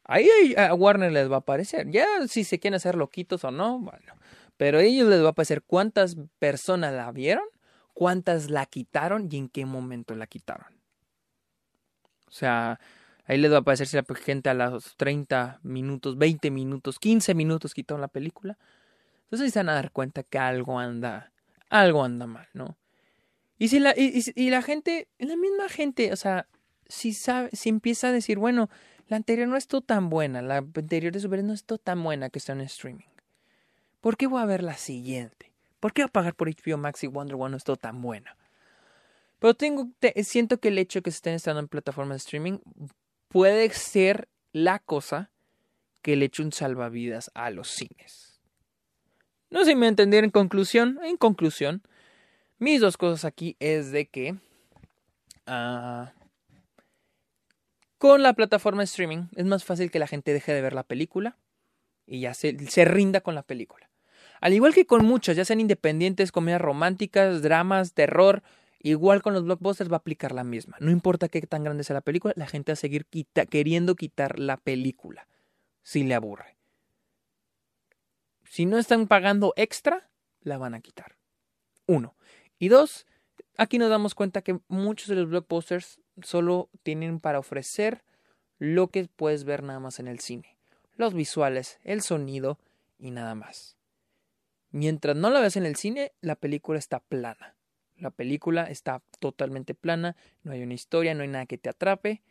[0.04, 1.90] Ahí a Warner les va a aparecer.
[1.90, 4.14] Ya si se quieren hacer loquitos o no, bueno.
[4.56, 7.42] Pero a ellos les va a aparecer cuántas personas la vieron,
[7.94, 10.78] cuántas la quitaron y en qué momento la quitaron.
[12.28, 12.78] O sea,
[13.26, 17.34] Ahí les va a aparecer si la gente a los 30 minutos, 20 minutos, 15
[17.34, 18.56] minutos quitó la película.
[19.24, 21.32] Entonces se van a dar cuenta que algo anda,
[21.70, 22.76] algo anda mal, ¿no?
[23.58, 26.48] Y si la, y, la gente, la misma gente, o sea,
[26.88, 28.68] si sabe, si empieza a decir, bueno,
[29.08, 32.38] la anterior no estuvo tan buena, la anterior de Super no estuvo tan buena que
[32.38, 33.06] está en streaming.
[34.00, 35.52] ¿Por qué voy a ver la siguiente?
[35.80, 38.36] ¿Por qué voy a pagar por HBO Max y Wonder Woman no estuvo tan buena?
[39.38, 39.90] Pero tengo,
[40.22, 42.58] siento que el hecho de que se estén estando en plataformas de streaming
[43.28, 45.30] puede ser la cosa
[46.02, 48.40] que le eche un salvavidas a los cines.
[49.50, 50.98] No sé si me entendieron en conclusión.
[51.04, 51.82] En conclusión,
[52.64, 54.32] mis dos cosas aquí es de que
[55.46, 56.06] uh,
[57.98, 60.82] con la plataforma de streaming es más fácil que la gente deje de ver la
[60.82, 61.36] película
[62.06, 63.90] y ya se, se rinda con la película.
[64.40, 68.42] Al igual que con muchas, ya sean independientes, comedias románticas, dramas, terror,
[68.80, 70.76] igual con los blockbusters va a aplicar la misma.
[70.80, 73.06] No importa qué tan grande sea la película, la gente va a seguir
[73.50, 75.28] queriendo quitar la película
[75.82, 76.56] si le aburre.
[78.44, 80.10] Si no están pagando extra,
[80.40, 81.16] la van a quitar.
[81.86, 82.16] Uno.
[82.58, 83.06] Y dos,
[83.56, 88.02] aquí nos damos cuenta que muchos de los blockbusters solo tienen para ofrecer
[88.58, 90.56] lo que puedes ver nada más en el cine.
[90.96, 92.58] Los visuales, el sonido
[92.98, 93.76] y nada más.
[94.70, 97.54] Mientras no la veas en el cine, la película está plana.
[97.96, 102.22] La película está totalmente plana, no hay una historia, no hay nada que te atrape.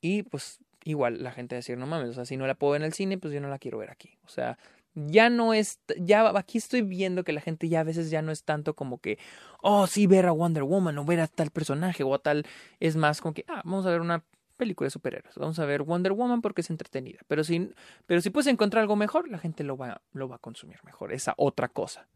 [0.00, 2.54] Y pues igual la gente va a decir, no mames, o sea, si no la
[2.54, 4.16] puedo ver en el cine, pues yo no la quiero ver aquí.
[4.24, 4.58] O sea,
[4.94, 8.32] ya no es, ya aquí estoy viendo que la gente ya a veces ya no
[8.32, 9.18] es tanto como que,
[9.60, 12.44] oh, sí, ver a Wonder Woman o ver a tal personaje o a tal,
[12.80, 14.24] es más como que, ah, vamos a ver una
[14.56, 17.72] película de superhéroes, vamos a ver Wonder Woman porque es entretenida, pero si,
[18.06, 21.12] pero si puedes encontrar algo mejor, la gente lo va, lo va a consumir mejor,
[21.12, 22.06] esa otra cosa.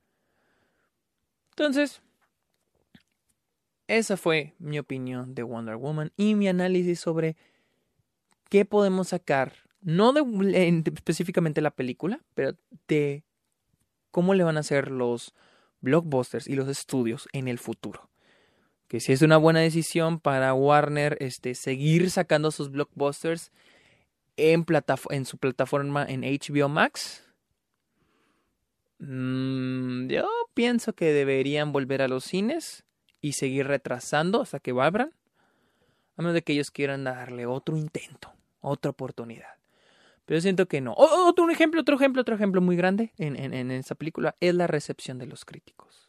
[1.51, 2.03] Entonces,
[3.89, 7.37] esa fue mi opinión de Wonder Woman y mi análisis sobre
[8.51, 12.57] qué podemos sacar no de específicamente la película, pero
[12.89, 13.23] de
[14.11, 15.33] cómo le van a hacer los
[15.81, 18.11] blockbusters y los estudios en el futuro.
[18.89, 23.53] Que si es una buena decisión para Warner este, seguir sacando sus blockbusters
[24.37, 24.67] en,
[25.11, 27.23] en su plataforma en HBO Max.
[28.99, 32.85] Mm, yo pienso que deberían volver a los cines
[33.21, 35.13] y seguir retrasando hasta que abran.
[36.17, 39.56] A menos de que ellos quieran darle otro intento, otra oportunidad.
[40.27, 40.93] Pero siento que no.
[40.97, 45.19] otro ejemplo, otro ejemplo, otro ejemplo muy grande en, en, esta película es la recepción
[45.19, 46.09] de los críticos.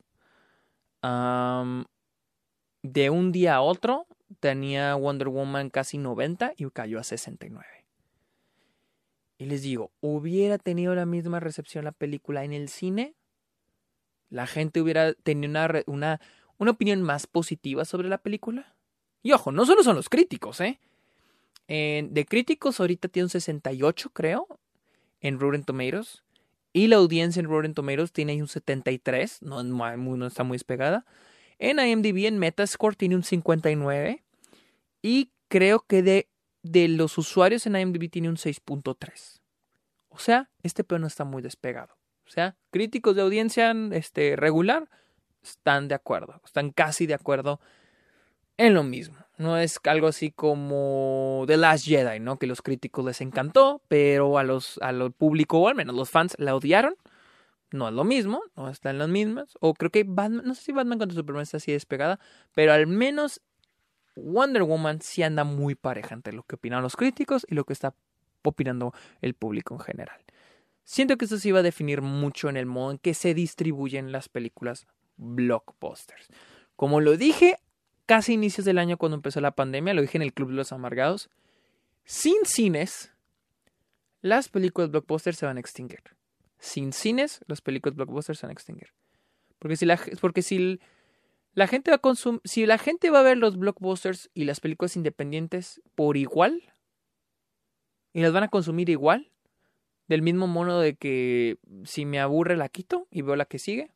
[2.82, 4.08] de un día a otro
[4.40, 7.66] tenía Wonder Woman casi 90 y cayó a 69.
[9.38, 13.14] Y les digo, hubiera tenido la misma recepción la película en el cine,
[14.30, 16.22] la gente hubiera tenido una, una,
[16.58, 18.76] una opinión más positiva sobre la película.
[19.22, 20.80] Y ojo, no solo son los críticos, ¿eh?
[21.68, 24.60] De críticos ahorita tiene un 68, creo,
[25.22, 26.24] en Rotten Tomatoes.
[26.74, 31.06] Y la audiencia en Rotten Tomatoes tiene un 73, no, no está muy despegada.
[31.60, 34.24] En IMDb, en Metascore, tiene un 59.
[35.02, 36.30] Y creo que de,
[36.62, 39.42] de los usuarios en IMDb tiene un 6.3.
[40.10, 41.98] O sea, este peón no está muy despegado.
[42.26, 44.90] O sea, críticos de audiencia este, regular
[45.42, 47.62] están de acuerdo, están casi de acuerdo
[48.58, 49.18] en lo mismo.
[49.38, 52.38] No es algo así como The Last Jedi, ¿no?
[52.40, 56.36] Que los críticos les encantó, pero a los al público o al menos los fans
[56.40, 56.96] la odiaron.
[57.70, 59.58] No es lo mismo, no están las mismas.
[59.60, 62.20] O creo que Batman, no sé si Batman contra Superman está así despegada,
[62.54, 63.42] pero al menos
[64.16, 67.74] Wonder Woman sí anda muy pareja entre lo que opinan los críticos y lo que
[67.74, 67.94] está
[68.44, 70.20] opinando el público en general.
[70.84, 74.12] Siento que eso sí va a definir mucho en el modo en que se distribuyen
[74.12, 74.88] las películas
[75.18, 76.30] blockbusters.
[76.76, 77.58] Como lo dije
[78.08, 80.72] casi inicios del año cuando empezó la pandemia, lo dije en el Club de los
[80.72, 81.30] Amargados,
[82.06, 83.14] sin cines,
[84.22, 86.02] las películas blockbusters se van a extinguir.
[86.58, 88.94] Sin cines, las películas blockbusters se van a extinguir.
[89.60, 90.80] Porque si la, porque si
[91.54, 94.62] la gente va a consumir, si la gente va a ver los blockbusters y las
[94.62, 96.64] películas independientes por igual,
[98.14, 99.32] y las van a consumir igual,
[100.08, 103.92] del mismo modo de que si me aburre la quito y veo la que sigue,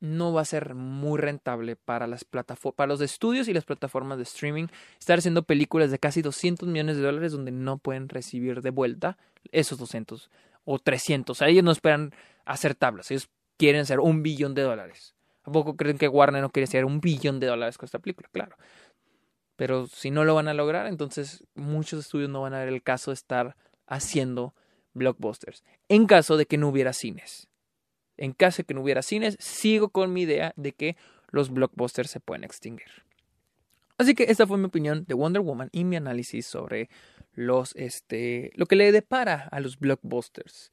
[0.00, 4.24] no va a ser muy rentable para las para los estudios y las plataformas de
[4.24, 4.66] streaming
[4.98, 9.18] estar haciendo películas de casi 200 millones de dólares donde no pueden recibir de vuelta
[9.52, 10.30] esos 200
[10.64, 11.36] o 300.
[11.36, 12.14] O sea, ellos no esperan
[12.46, 13.28] hacer tablas, ellos
[13.58, 15.14] quieren hacer un billón de dólares.
[15.44, 18.28] ¿A poco creen que Warner no quiere hacer un billón de dólares con esta película?
[18.32, 18.56] Claro.
[19.56, 22.82] Pero si no lo van a lograr, entonces muchos estudios no van a ver el
[22.82, 24.54] caso de estar haciendo
[24.94, 25.62] blockbusters.
[25.88, 27.49] En caso de que no hubiera cines
[28.20, 30.96] en caso de que no hubiera cines, sigo con mi idea de que
[31.30, 33.04] los blockbusters se pueden extinguir.
[33.98, 36.88] Así que esta fue mi opinión de Wonder Woman y mi análisis sobre
[37.32, 40.70] los, este, lo que le depara a los blockbusters.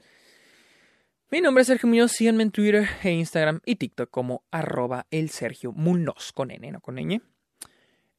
[1.32, 5.30] Mi nombre es Sergio Muñoz, síganme en Twitter e Instagram y TikTok como arroba el
[5.30, 7.22] Sergio Munoz con N, no con ñ.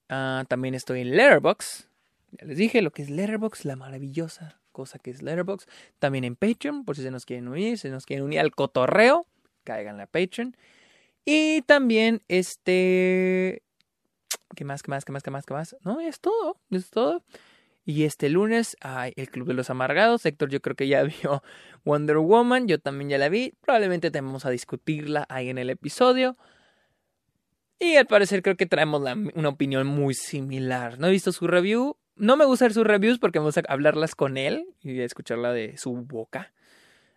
[0.09, 1.87] Ah, también estoy en Letterboxd.
[2.33, 5.69] Ya les dije lo que es Letterboxd, la maravillosa cosa que es Letterboxd.
[5.99, 9.27] También en Patreon, por si se nos quieren unir, se nos quieren unir al cotorreo,
[9.65, 10.57] caigan a Patreon.
[11.25, 13.65] Y también este...
[14.55, 15.77] ¿Qué más, qué más, qué más, qué más, qué más?
[15.85, 17.25] No, es todo, es todo.
[17.85, 20.25] Y este lunes, hay el Club de los Amargados.
[20.25, 21.43] Héctor, yo creo que ya vio
[21.85, 22.69] Wonder Woman.
[22.69, 23.55] Yo también ya la vi.
[23.61, 26.37] Probablemente tenemos a discutirla ahí en el episodio.
[27.81, 29.03] Y al parecer creo que traemos
[29.35, 31.01] una opinión muy similar.
[31.01, 31.97] No he visto su review.
[32.19, 35.77] No me gusta ver sus reviews porque me gusta hablarlas con él y escucharla de
[35.77, 36.53] su boca.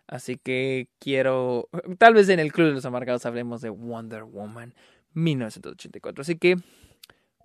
[0.06, 1.68] Así que quiero.
[1.98, 4.74] Tal vez en el Club de los Amargados hablemos de Wonder Woman
[5.14, 6.22] 1984.
[6.22, 6.56] Así que.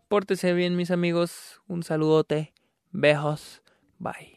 [0.08, 1.62] Pórtese bien, mis amigos.
[1.68, 2.54] Un saludote.
[2.92, 3.62] Bejos.
[4.00, 4.37] Bye.